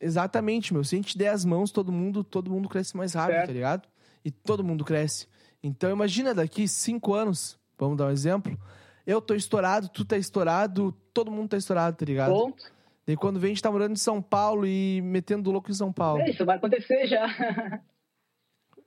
[0.00, 0.82] Exatamente, meu.
[0.82, 3.46] Se a gente der as mãos, todo mundo, todo mundo cresce mais rápido, Certo.
[3.46, 3.88] tá ligado?
[4.24, 5.28] E todo mundo cresce.
[5.62, 8.58] Então imagina daqui cinco anos, vamos dar um exemplo.
[9.06, 12.32] Eu tô estourado, tu tá estourado, todo mundo tá estourado, tá ligado?
[12.32, 12.72] Ponto.
[13.06, 15.92] Daí quando vem, a gente tá morando em São Paulo e metendo louco em São
[15.92, 16.20] Paulo.
[16.22, 17.26] É, isso vai acontecer já.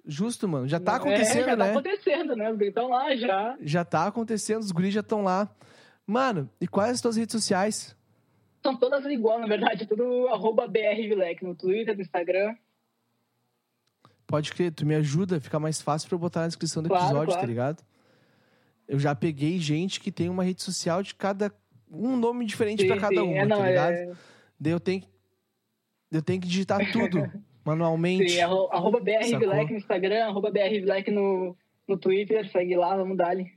[0.08, 0.68] Justo, mano.
[0.68, 1.66] Já tá É, acontecendo, já né?
[1.66, 2.50] tá acontecendo, né?
[2.52, 3.58] Os guris estão lá já.
[3.62, 5.50] Já tá acontecendo, os guris já estão lá.
[6.06, 7.96] Mano, e quais as tuas redes sociais?
[8.62, 9.86] São todas igual, na verdade.
[9.88, 12.56] Tudo arroba BRVilec no Twitter, no Instagram.
[14.28, 17.06] Pode crer, tu me ajuda, fica mais fácil pra eu botar na descrição do Claro,
[17.06, 17.48] episódio, tá claro.
[17.48, 17.84] ligado?
[18.88, 21.52] Eu já peguei gente que tem uma rede social de cada.
[21.92, 23.22] um nome diferente pra Sim, cada sim.
[23.22, 23.94] uma, É, não, tá ligado?
[23.94, 24.14] é...
[24.60, 25.08] Daí eu tenho, que-
[26.12, 27.20] eu tenho que digitar tudo
[27.66, 28.30] manualmente.
[28.30, 29.68] Sim, arro- arroba BRVilec Sacou?
[29.70, 31.58] no Instagram, arroba BRVilec no,
[31.88, 32.50] no Twitter.
[32.52, 33.52] Segue lá, vamos dar ali.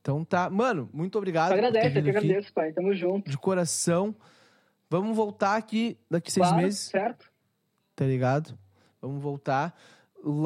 [0.00, 0.50] Então tá.
[0.50, 1.52] Mano, muito obrigado.
[1.52, 2.72] Eu vindo que aqui, agradeço, pai.
[2.72, 3.30] Tamo junto.
[3.30, 4.14] De coração.
[4.90, 7.30] Vamos voltar aqui daqui seis Claro, meses, certo?
[7.96, 8.58] tá ligado?
[9.00, 9.74] Vamos voltar.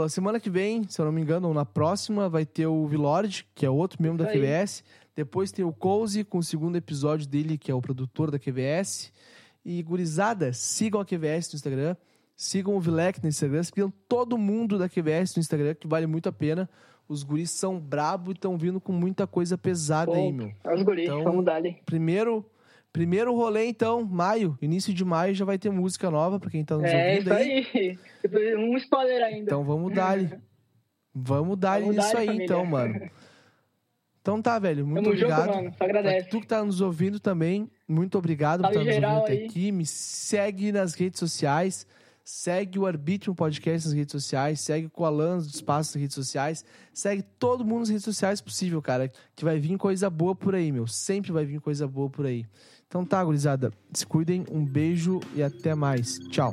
[0.09, 3.47] Semana que vem, se eu não me engano, ou na próxima, vai ter o Vilord,
[3.55, 4.31] que é outro membro da.
[4.33, 4.85] QVS.
[5.15, 9.13] Depois tem o Cozy, com o segundo episódio dele, que é o produtor da QVS.
[9.69, 11.97] E, gurizada, sigam a QVS no Instagram.
[12.37, 13.62] Sigam o Vilec no Instagram.
[13.64, 16.71] Sigam todo mundo da QVS no Instagram, que vale muito a pena.
[17.09, 20.37] Os guris são brabo e estão vindo com muita coisa pesada aí, Ponto.
[20.37, 20.53] meu.
[20.64, 21.79] É os guris, Então, vamos dar ali.
[21.85, 22.45] Primeiro,
[22.93, 24.57] primeiro rolê, então, maio.
[24.62, 27.33] Início de maio já vai ter música nova pra quem tá nos É ouvindo isso
[27.33, 27.67] aí.
[27.75, 28.57] aí.
[28.57, 29.43] Um spoiler ainda.
[29.43, 30.31] Então vamos dar-lhe.
[31.19, 32.95] Vamos nisso dar-lhe, aí, então, mano.
[34.27, 34.85] Então tá, velho.
[34.85, 35.47] Muito Tamo obrigado.
[35.47, 35.74] junto, mano.
[35.79, 36.29] Só agradece.
[36.29, 39.47] tu que tá nos ouvindo também, muito obrigado por Salve estar nos ouvindo até aí.
[39.47, 39.70] aqui.
[39.70, 41.87] Me segue nas redes sociais.
[42.24, 44.61] Segue o Arbítrio Podcast nas redes sociais.
[44.61, 46.64] Segue o Coalan dos Passos nas redes sociais.
[46.93, 49.12] Segue todo mundo nas redes sociais possível, cara.
[49.37, 50.89] Que vai vir coisa boa por aí, meu.
[50.89, 52.45] Sempre vai vir coisa boa por aí.
[52.89, 53.72] Então tá, gurizada.
[53.93, 54.45] Se cuidem.
[54.51, 56.18] Um beijo e até mais.
[56.31, 56.51] Tchau.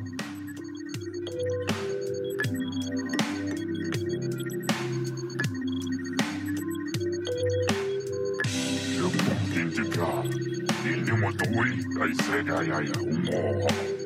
[11.53, 12.09] Eu vou indicar.
[12.09, 14.02] Ele é